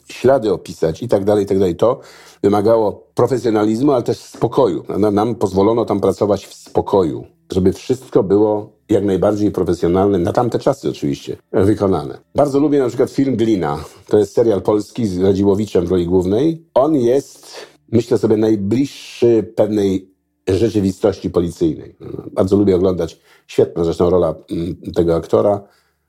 ślady 0.09 0.53
opisać 0.53 1.03
i 1.03 1.07
tak 1.07 1.23
dalej, 1.23 1.43
i 1.43 1.47
tak 1.47 1.59
dalej. 1.59 1.75
To 1.75 1.99
wymagało 2.43 3.07
profesjonalizmu, 3.15 3.91
ale 3.91 4.03
też 4.03 4.17
spokoju. 4.17 4.83
Nam 5.11 5.35
pozwolono 5.35 5.85
tam 5.85 5.99
pracować 5.99 6.45
w 6.45 6.53
spokoju, 6.53 7.25
żeby 7.51 7.73
wszystko 7.73 8.23
było 8.23 8.75
jak 8.89 9.05
najbardziej 9.05 9.51
profesjonalne, 9.51 10.17
na 10.19 10.33
tamte 10.33 10.59
czasy 10.59 10.89
oczywiście, 10.89 11.37
wykonane. 11.51 12.17
Bardzo 12.35 12.59
lubię 12.59 12.79
na 12.79 12.87
przykład 12.87 13.11
film 13.11 13.35
Glina. 13.35 13.79
To 14.07 14.17
jest 14.17 14.33
serial 14.33 14.61
polski 14.61 15.07
z 15.07 15.21
Radziłowiczem 15.21 15.85
w 15.85 15.91
roli 15.91 16.05
głównej. 16.05 16.65
On 16.73 16.95
jest, 16.95 17.47
myślę 17.91 18.17
sobie, 18.17 18.37
najbliższy 18.37 19.53
pewnej 19.55 20.14
rzeczywistości 20.47 21.29
policyjnej. 21.29 21.95
Bardzo 22.31 22.57
lubię 22.57 22.75
oglądać, 22.75 23.19
świetna 23.47 23.83
zresztą 23.83 24.09
rola 24.09 24.35
mm, 24.51 24.75
tego 24.95 25.15
aktora 25.15 25.61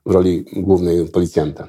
w 0.05 0.11
roli 0.11 0.45
głównej 0.53 1.05
policjanta. 1.05 1.67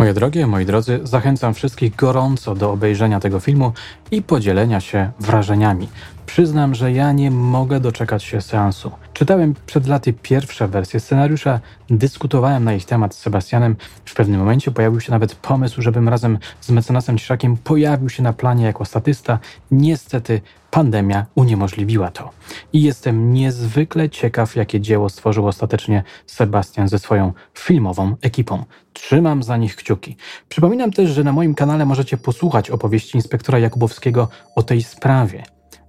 Moje 0.00 0.14
drogie, 0.14 0.46
moi 0.46 0.66
drodzy, 0.66 1.00
zachęcam 1.02 1.54
wszystkich 1.54 1.96
gorąco 1.96 2.54
do 2.54 2.72
obejrzenia 2.72 3.20
tego 3.20 3.40
filmu 3.40 3.72
i 4.10 4.22
podzielenia 4.22 4.80
się 4.80 5.10
wrażeniami. 5.20 5.88
Przyznam, 6.26 6.74
że 6.74 6.92
ja 6.92 7.12
nie 7.12 7.30
mogę 7.30 7.80
doczekać 7.80 8.22
się 8.22 8.40
seansu. 8.40 8.90
Czytałem 9.12 9.54
przed 9.66 9.86
laty 9.86 10.12
pierwsze 10.12 10.68
wersje 10.68 11.00
scenariusza, 11.00 11.60
dyskutowałem 11.90 12.64
na 12.64 12.74
ich 12.74 12.84
temat 12.84 13.14
z 13.14 13.18
Sebastianem. 13.18 13.76
W 14.04 14.14
pewnym 14.14 14.40
momencie 14.40 14.70
pojawił 14.70 15.00
się 15.00 15.12
nawet 15.12 15.34
pomysł, 15.34 15.82
żebym 15.82 16.08
razem 16.08 16.38
z 16.60 16.70
mecenasem 16.70 17.18
Ciszakiem 17.18 17.56
pojawił 17.56 18.08
się 18.08 18.22
na 18.22 18.32
planie 18.32 18.64
jako 18.64 18.84
statysta. 18.84 19.38
Niestety 19.70 20.40
pandemia 20.70 21.26
uniemożliwiła 21.34 22.10
to. 22.10 22.30
I 22.72 22.82
jestem 22.82 23.32
niezwykle 23.32 24.10
ciekaw, 24.10 24.56
jakie 24.56 24.80
dzieło 24.80 25.08
stworzył 25.08 25.46
ostatecznie 25.46 26.02
Sebastian 26.26 26.88
ze 26.88 26.98
swoją 26.98 27.32
filmową 27.54 28.16
ekipą. 28.22 28.64
Trzymam 28.92 29.42
za 29.42 29.56
nich 29.56 29.76
kciuki. 29.76 30.16
Przypominam 30.48 30.90
też, 30.90 31.10
że 31.10 31.24
na 31.24 31.32
moim 31.32 31.54
kanale 31.54 31.86
możecie 31.86 32.16
posłuchać 32.16 32.70
opowieści 32.70 33.16
inspektora 33.16 33.58
Jakubowskiego 33.58 34.28
o 34.56 34.62
tej 34.62 34.82
sprawie. 34.82 35.42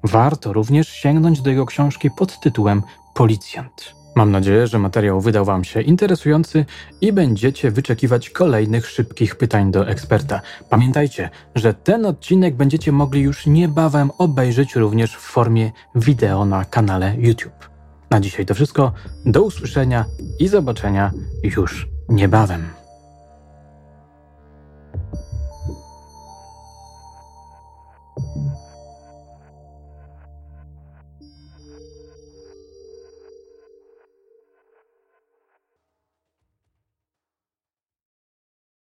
Warto 0.04 0.54
również 0.54 0.90
sięgnąć 0.90 1.42
do 1.42 1.50
jego 1.50 1.66
książki 1.66 2.10
pod 2.18 2.40
tytułem 2.40 2.82
Policjant. 3.14 4.01
Mam 4.16 4.32
nadzieję, 4.32 4.68
że 4.68 4.80
materiał 4.80 5.22
wydał 5.22 5.46
Wam 5.46 5.64
się 5.64 5.82
interesujący 5.82 6.66
i 7.02 7.14
będziecie 7.14 7.72
wyczekiwać 7.72 8.30
kolejnych 8.30 8.88
szybkich 8.88 9.36
pytań 9.36 9.72
do 9.72 9.88
eksperta. 9.88 10.42
Pamiętajcie, 10.70 11.30
że 11.56 11.74
ten 11.74 12.06
odcinek 12.06 12.56
będziecie 12.56 12.92
mogli 12.92 13.22
już 13.22 13.46
niebawem 13.46 14.12
obejrzeć 14.18 14.76
również 14.76 15.16
w 15.16 15.20
formie 15.20 15.72
wideo 15.96 16.46
na 16.46 16.66
kanale 16.66 17.16
YouTube. 17.18 17.70
Na 18.10 18.20
dzisiaj 18.20 18.46
to 18.46 18.54
wszystko. 18.54 18.92
Do 19.26 19.44
usłyszenia 19.44 20.06
i 20.40 20.48
zobaczenia 20.48 21.12
już 21.44 21.90
niebawem. 22.10 22.81